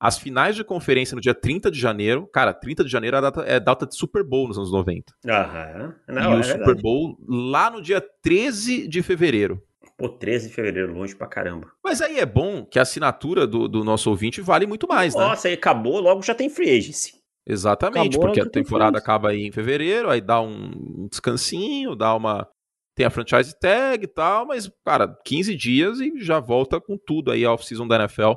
[0.00, 2.26] As finais de conferência no dia 30 de janeiro.
[2.32, 5.12] Cara, 30 de janeiro é data, é data de Super Bowl nos anos 90.
[5.28, 5.94] Aham.
[6.08, 9.62] Não, e é o Super Bowl lá no dia 13 de fevereiro.
[9.98, 11.70] Pô, 13 de fevereiro, longe pra caramba.
[11.84, 15.24] Mas aí é bom que a assinatura do, do nosso ouvinte vale muito mais, Nossa,
[15.24, 15.30] né?
[15.30, 17.20] Nossa, aí acabou, logo já tem free agency.
[17.46, 22.48] Exatamente, acabou, porque a temporada acaba aí em fevereiro, aí dá um descansinho, dá uma.
[22.94, 27.30] Tem a franchise tag e tal, mas, cara, 15 dias e já volta com tudo
[27.30, 28.32] aí a off-season da NFL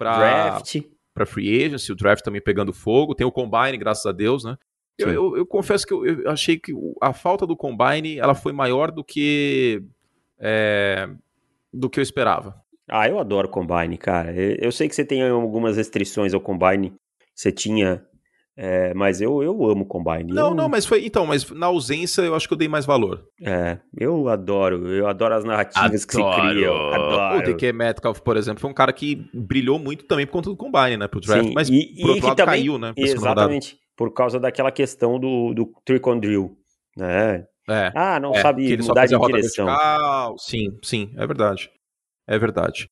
[0.00, 0.80] para draft,
[1.12, 4.56] para free agency, o draft também pegando fogo, tem o combine, graças a Deus, né?
[4.98, 8.52] Eu, eu, eu, confesso que eu, eu, achei que a falta do combine ela foi
[8.52, 9.82] maior do que
[10.38, 11.08] é,
[11.72, 12.62] do que eu esperava.
[12.88, 14.34] Ah, eu adoro combine, cara.
[14.34, 16.92] Eu sei que você tem algumas restrições ao combine.
[17.34, 18.04] Você tinha
[18.62, 20.34] é, mas eu, eu amo Combine.
[20.34, 20.54] Não, eu...
[20.54, 21.06] não, mas foi.
[21.06, 23.24] Então, mas na ausência eu acho que eu dei mais valor.
[23.42, 24.86] É, eu adoro.
[24.86, 26.06] Eu adoro as narrativas adoro.
[26.06, 26.92] que se criam.
[26.92, 27.38] Adoro.
[27.38, 30.56] O DK Metcalf, por exemplo, foi um cara que brilhou muito também por conta do
[30.58, 31.08] Combine, né?
[31.08, 31.42] Pro draft.
[31.42, 32.92] Sim, mas e, por outro lado também, caiu, né?
[32.94, 33.78] Exatamente.
[33.96, 36.54] Por causa daquela questão do, do trick on drill.
[36.94, 37.46] Né?
[37.66, 39.64] É, ah, não é, sabe mudar de direção.
[39.64, 40.38] Vertical.
[40.38, 41.70] Sim, sim, é verdade.
[42.28, 42.90] É verdade.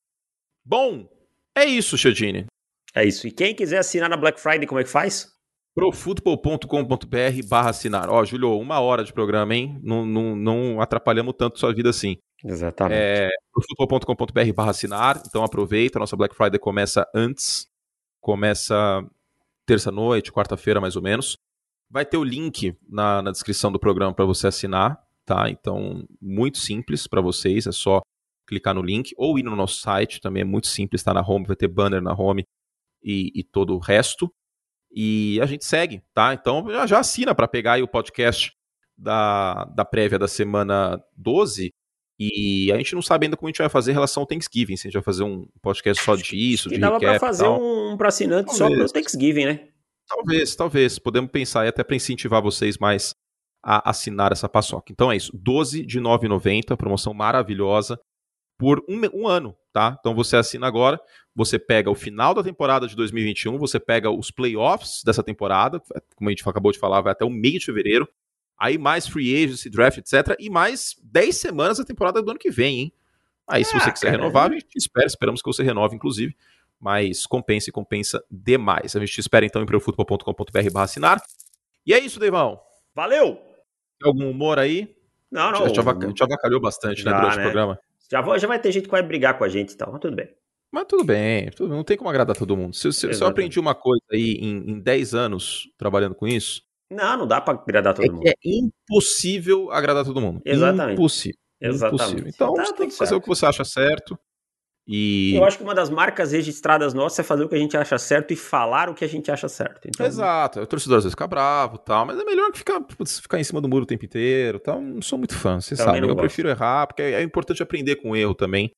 [0.65, 1.07] Bom,
[1.55, 2.47] é isso, Chadini.
[2.95, 3.27] É isso.
[3.27, 5.37] E quem quiser assinar na Black Friday, como é que faz?
[5.79, 8.11] Profutbol.com.br barra assinar.
[8.11, 9.79] Ó, Júlio, uma hora de programa, hein?
[9.81, 12.17] Não, não, não atrapalhamos tanto sua vida assim.
[12.45, 12.99] Exatamente.
[12.99, 15.23] É, profutbol.com.br barra assinar.
[15.25, 17.69] Então aproveita, a nossa Black Friday começa antes.
[18.21, 19.07] Começa
[19.65, 21.37] terça-noite, quarta-feira mais ou menos.
[21.89, 25.49] Vai ter o link na, na descrição do programa para você assinar, tá?
[25.49, 28.01] Então, muito simples para vocês, é só
[28.49, 31.47] clicar no link ou ir no nosso site, também é muito simples, está na home,
[31.47, 32.43] vai ter banner na home
[33.01, 34.29] e, e todo o resto.
[35.01, 36.35] E a gente segue, tá?
[36.35, 38.53] Então já, assina para pegar aí o podcast
[38.97, 41.73] da, da prévia da semana 12.
[42.19, 44.77] E a gente não sabe ainda como a gente vai fazer em relação ao Thanksgiving.
[44.77, 47.97] Se a gente vai fazer um podcast só disso, E de dava e fazer um
[47.97, 48.91] pra assinante só Talvez.
[48.91, 49.69] pro Thanksgiving, né?
[50.09, 50.99] Talvez, talvez.
[50.99, 53.15] Podemos pensar e até para incentivar vocês mais
[53.65, 54.91] a assinar essa paçoca.
[54.91, 55.31] Então é isso.
[55.33, 58.01] 12 de 9,90, promoção maravilhosa
[58.59, 59.97] por um, um ano, tá?
[60.01, 61.01] Então você assina agora,
[61.33, 65.81] você pega o final da temporada de 2021, você pega os playoffs dessa temporada,
[66.17, 68.09] como a gente acabou de falar, vai até o meio de fevereiro.
[68.59, 70.35] Aí mais free agency, draft, etc.
[70.41, 72.93] E mais 10 semanas da temporada do ano que vem, hein?
[73.47, 76.37] Aí, se Ah, você quiser cara, renovar, a gente espera, esperamos que você renove, inclusive.
[76.81, 78.97] Mas compensa e compensa demais.
[78.97, 81.23] A gente te espera então em profutbol.com.br barra assinar.
[81.87, 82.61] E é isso, Deivão.
[82.95, 83.37] Valeu!
[83.99, 84.93] Tem algum humor aí?
[85.31, 85.65] Não, não.
[85.65, 87.43] a gente avacalhou bastante né, Já, durante né?
[87.43, 87.81] o programa.
[88.11, 90.01] Já, vou- já vai ter gente que vai brigar com a gente e tal, mas
[90.01, 90.29] tudo bem.
[90.73, 92.75] Mas tudo bem, tudo- não tem como agradar todo mundo.
[92.75, 96.63] Se, se- se eu aprendi uma coisa aí em, em 10 anos trabalhando com isso,
[96.91, 98.27] Não, não dá pra agradar todo é mundo.
[98.27, 100.41] é impossível agradar todo mundo.
[100.45, 100.95] Exatamente.
[100.99, 101.39] Impossível.
[101.61, 102.03] Exatamente.
[102.03, 102.29] Impossível.
[102.35, 103.19] Então Tá você tem que fazer certo.
[103.19, 104.19] o que você acha certo.
[104.91, 105.35] E.
[105.37, 107.99] Eu acho que uma das marcas registradas nossas é fazer o que a gente acha
[107.99, 109.87] certo e falar o que a gente acha certo.
[109.87, 112.81] Então, Exato, o torcedor às vezes fica bravo e tal, mas é melhor que ficar,
[112.81, 114.81] putz, ficar em cima do muro o tempo inteiro tal.
[114.81, 115.99] Não sou muito fã, você sabe.
[115.99, 116.21] Eu gosto.
[116.21, 118.73] prefiro errar, porque é importante aprender com o erro também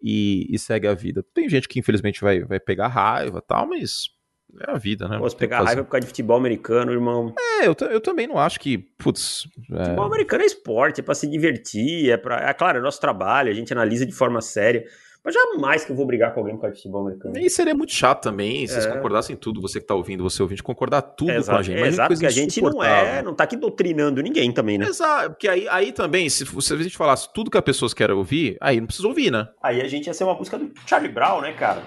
[0.00, 1.24] e, e segue a vida.
[1.34, 4.10] Tem gente que infelizmente vai, vai pegar raiva e tal, mas
[4.60, 5.18] é a vida, né?
[5.18, 7.34] Pô, se Tem que pegar raiva por causa de futebol americano, irmão.
[7.60, 9.48] É, eu, eu também não acho que, putz.
[9.72, 12.48] é, Futebol americano é esporte, é pra se divertir, é pra.
[12.48, 14.84] É claro, é nosso trabalho, a gente analisa de forma séria.
[15.24, 17.36] Mas jamais que eu vou brigar com alguém por causa de futebol americano.
[17.38, 18.92] E seria muito chato também se vocês É.
[18.92, 21.76] concordassem tudo, você que tá ouvindo, você ouvinte, concordar tudo com a gente.
[21.78, 24.78] Imagina que exato coisa porque a gente não é, não tá aqui doutrinando ninguém também,
[24.78, 24.86] né?
[24.86, 28.14] Exato, porque aí, aí também, se, se a gente falasse tudo que as pessoas querem
[28.16, 29.48] ouvir, aí não precisa ouvir, né?
[29.62, 31.82] Aí a gente ia ser uma música do Charlie Brown, né, cara?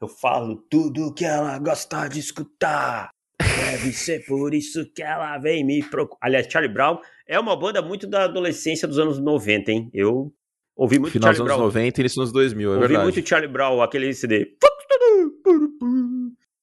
[0.00, 3.10] Eu falo tudo que ela gosta de escutar.
[3.40, 6.18] Deve ser por isso que ela vem me procurar.
[6.22, 9.90] Aliás, Charlie Brown é uma banda muito da adolescência dos anos 90, hein?
[9.92, 10.32] Eu
[10.76, 11.64] ouvi muito Final dos anos Brown.
[11.64, 13.04] 90 e início dos anos 2000, é ouvi verdade.
[13.04, 14.56] muito Charlie Brown, aquele CD.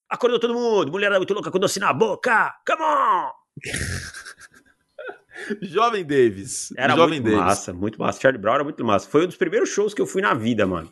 [0.08, 2.54] Acordou todo mundo, mulher muito louca com doce na boca.
[2.66, 3.30] Come on!
[5.60, 6.72] Jovem Davis.
[6.76, 8.20] Era Jovem muito massa, muito massa.
[8.20, 9.08] Charlie Brown era muito massa.
[9.08, 10.90] Foi um dos primeiros shows que eu fui na vida, mano.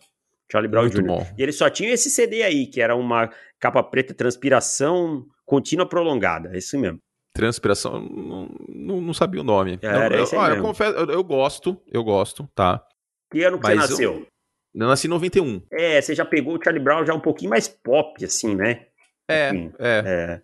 [0.51, 1.07] Charlie Brown Muito Jr.
[1.07, 1.27] bom.
[1.39, 6.51] E ele só tinha esse CD aí, que era uma capa preta, transpiração contínua prolongada.
[6.53, 6.99] É isso mesmo.
[7.33, 9.79] Transpiração, não, não, não sabia o nome.
[9.83, 10.69] Não, era eu, esse aí olha, eu mesmo.
[10.69, 12.83] confesso, eu, eu gosto, eu gosto, tá?
[13.33, 14.27] Que ano que você Mas eu- nasceu?
[14.75, 15.63] Eu nasci em 91.
[15.73, 18.87] É, você já pegou o Charlie Brown já um pouquinho mais pop, assim, né?
[19.29, 19.73] É, Sim.
[19.79, 20.03] é.
[20.07, 20.43] É.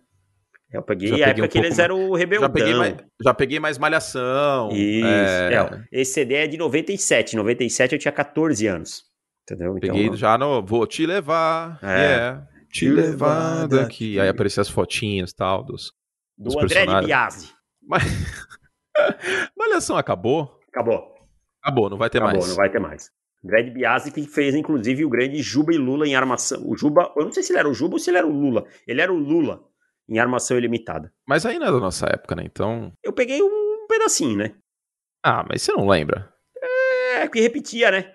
[0.71, 2.47] Eu peguei Já a época um que eles eram o Rebeldão.
[2.47, 4.69] Já peguei, mais, já peguei mais malhação.
[4.71, 5.05] Isso.
[5.07, 7.33] é, É, esse CD é de 97.
[7.33, 9.03] Em 97 eu tinha 14 anos.
[9.43, 9.75] Entendeu?
[9.77, 11.79] Então, Peguei já no Vou Te Levar.
[11.81, 12.39] É.
[12.71, 14.19] Te levar daqui.
[14.19, 15.91] Aí apareciam as fotinhas e tal dos.
[16.37, 17.05] do dos André de.
[17.07, 17.49] Biasi.
[17.81, 18.03] Mas...
[19.57, 20.59] malhação acabou?
[20.71, 21.15] Acabou.
[21.63, 22.49] Acabou, não vai ter Acabou, mais.
[22.49, 23.11] não vai ter mais.
[23.41, 26.61] De Biasi que fez, inclusive, o grande Juba e Lula em armação.
[26.65, 28.31] O Juba, eu não sei se ele era o Juba ou se ele era o
[28.31, 28.65] Lula.
[28.85, 29.61] Ele era o Lula
[30.09, 31.11] em armação ilimitada.
[31.27, 32.43] Mas aí não é da nossa época, né?
[32.45, 32.91] Então.
[33.03, 34.55] Eu peguei um pedacinho, né?
[35.23, 36.33] Ah, mas você não lembra?
[36.61, 38.13] É, que repetia, né?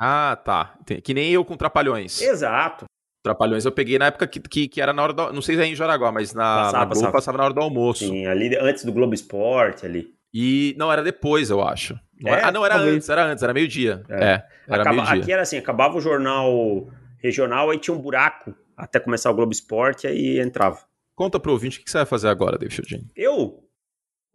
[0.00, 0.78] Ah, tá.
[1.02, 2.20] Que nem eu com Trapalhões.
[2.20, 2.86] Exato.
[3.24, 5.32] Trapalhões eu peguei na época que, que, que era na hora do.
[5.32, 7.12] Não sei se é em Jaraguá, mas na, Passava, na Globo passava.
[7.12, 8.06] passava na hora do almoço.
[8.06, 10.14] Sim, ali antes do Globo Esporte, ali.
[10.32, 11.98] E não, era depois, eu acho.
[12.20, 12.96] Não É, era- ah, não, era talvez.
[12.96, 14.02] antes, era antes, era meio-dia.
[14.08, 14.14] É.
[14.14, 15.22] É, era Acaba- meio-dia.
[15.22, 16.88] aqui era assim, acabava o jornal
[17.18, 20.78] regional, aí tinha um buraco até começar o Globo Esporte, aí entrava.
[21.14, 23.10] Conta pro ouvinte o que você vai fazer agora, David Chiodini.
[23.16, 23.64] Eu,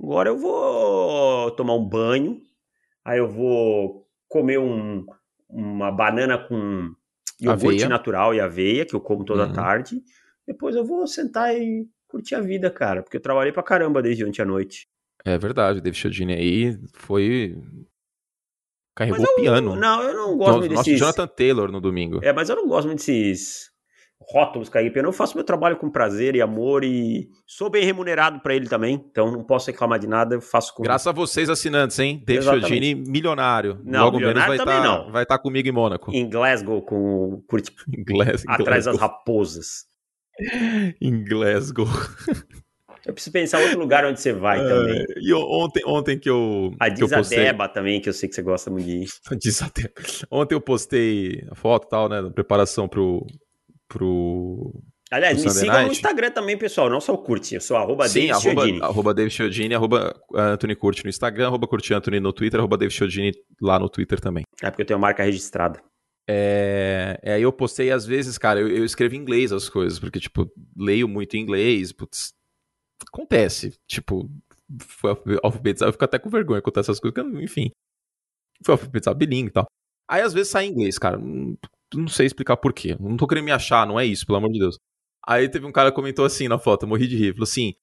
[0.02, 2.40] agora eu vou tomar um banho,
[3.06, 5.06] aí eu vou comer um,
[5.50, 6.92] uma banana com
[7.40, 7.90] iogurte Aveia.
[7.90, 9.54] natural e aveia, que eu como toda Uhum.
[9.54, 10.02] tarde.
[10.48, 14.26] Depois eu vou sentar e curtir a vida, cara, porque eu trabalhei pra caramba desde
[14.26, 14.88] ontem à noite.
[15.26, 17.56] É verdade, o David Chiodini aí foi.
[18.96, 19.76] Carregou eu- o piano.
[19.76, 21.00] Não, eu não gosto No- muito desses...
[21.00, 22.20] Jonathan Taylor no domingo.
[22.24, 23.70] É, mas eu não gosto muito desses
[24.30, 25.10] rótulos carreguei piano.
[25.10, 28.94] Eu faço meu trabalho com prazer e amor e sou bem remunerado pra ele também,
[28.96, 32.22] então não posso reclamar de nada, eu faço com Graças a vocês, assinantes, hein?
[32.26, 32.44] David.
[32.46, 33.80] Chiodini, milionário.
[33.84, 35.12] Não, Logo menos milionário vai também estar não.
[35.12, 36.12] vai tá comigo em Mônaco.
[36.14, 37.44] em Glasgow com
[37.98, 39.86] Inglês, atrás das raposas.
[41.02, 41.88] Em Glasgow.
[43.06, 45.06] Eu preciso pensar em outro lugar onde você vai também.
[45.18, 46.74] E ontem, ontem que eu.
[46.80, 47.52] A que eu postei...
[47.74, 49.08] Também, que eu sei que você gosta muito de ir.
[50.30, 52.30] Ontem eu postei a foto e tal, né?
[52.34, 53.26] Preparação pro.
[53.88, 54.74] pro
[55.12, 55.86] Aliás, me sigam Night.
[55.88, 56.90] no Instagram também, pessoal.
[56.90, 57.56] Não só o curte.
[57.56, 58.82] Eu sou arroba Sim, David arroba, Chiodini.
[58.82, 62.96] arroba David Chiodini, arroba Anthony Curti no Instagram, arroba Curti Anthony no Twitter, arroba David
[62.96, 63.32] Chiodini
[63.62, 64.44] lá no Twitter também.
[64.62, 65.82] É porque eu tenho marca registrada.
[66.30, 70.00] É, é, aí eu postei, às vezes, cara, eu, eu, escrevo em inglês as coisas,
[70.00, 72.32] porque, tipo, leio muito em inglês, putz,
[73.14, 74.30] acontece, tipo,
[74.80, 75.12] foi
[75.44, 77.72] alfabetizado, eu fico até com vergonha contar essas coisas, porque, enfim,
[78.64, 79.66] foi alfabetizado bilingue e tal.
[80.10, 81.58] Aí, às vezes, sai em inglês, cara, não,
[81.94, 84.52] não sei explicar por quê, não tô querendo me achar, não é isso, pelo amor
[84.52, 84.78] de Deus.
[85.26, 87.74] Aí teve um cara que comentou assim na foto, morri de rir, falou assim,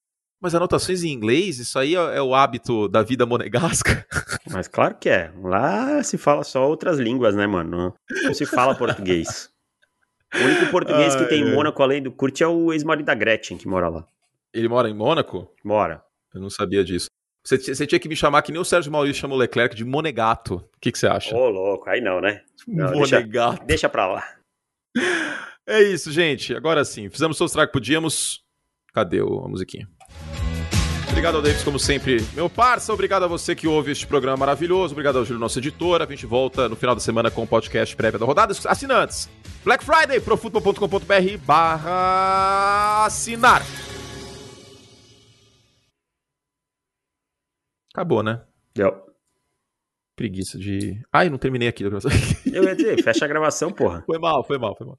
[0.40, 4.06] mas anotações em inglês, isso aí é, é o hábito da vida monegasca?
[4.48, 5.32] Mas claro que é.
[5.42, 7.92] Lá se fala só outras línguas, né, mano?
[8.22, 9.50] Não se fala português.
[10.32, 13.14] O único português ah, que tem em Mônaco, além do Kurt, é o ex-marido da
[13.14, 14.06] Gretchen, que mora lá.
[14.52, 15.52] Ele mora em Mônaco?
[15.64, 16.02] Mora.
[16.34, 17.06] Eu não sabia disso.
[17.44, 19.84] Você, você tinha que me chamar que nem o Sérgio Maurício chamou o Leclerc de
[19.84, 20.56] Monegato.
[20.56, 21.34] O que, que você acha?
[21.34, 22.42] Ô, louco, aí não, né?
[22.66, 23.52] Não, Monegato.
[23.58, 24.24] Deixa, deixa pra lá.
[25.70, 26.54] É isso, gente.
[26.56, 27.10] Agora sim.
[27.10, 28.42] Fizemos o que podíamos.
[28.94, 29.86] Cadê a musiquinha?
[31.10, 32.92] Obrigado ao Davis, como sempre, meu parça.
[32.92, 34.94] Obrigado a você que ouve este programa maravilhoso.
[34.94, 36.00] Obrigado ao Júlio, nosso editor.
[36.00, 38.54] A gente volta no final da semana com o podcast prévia da rodada.
[38.64, 39.28] Assinantes.
[39.62, 43.62] Black Friday, profutbol.com.br barra assinar.
[47.98, 48.40] Acabou, né?
[48.76, 48.92] Deu.
[50.14, 51.02] Preguiça de.
[51.12, 51.82] Ai, não terminei aqui.
[51.82, 51.90] Eu
[52.62, 54.04] ia dizer, fecha a gravação, porra.
[54.06, 54.96] Foi mal, foi mal, foi mal.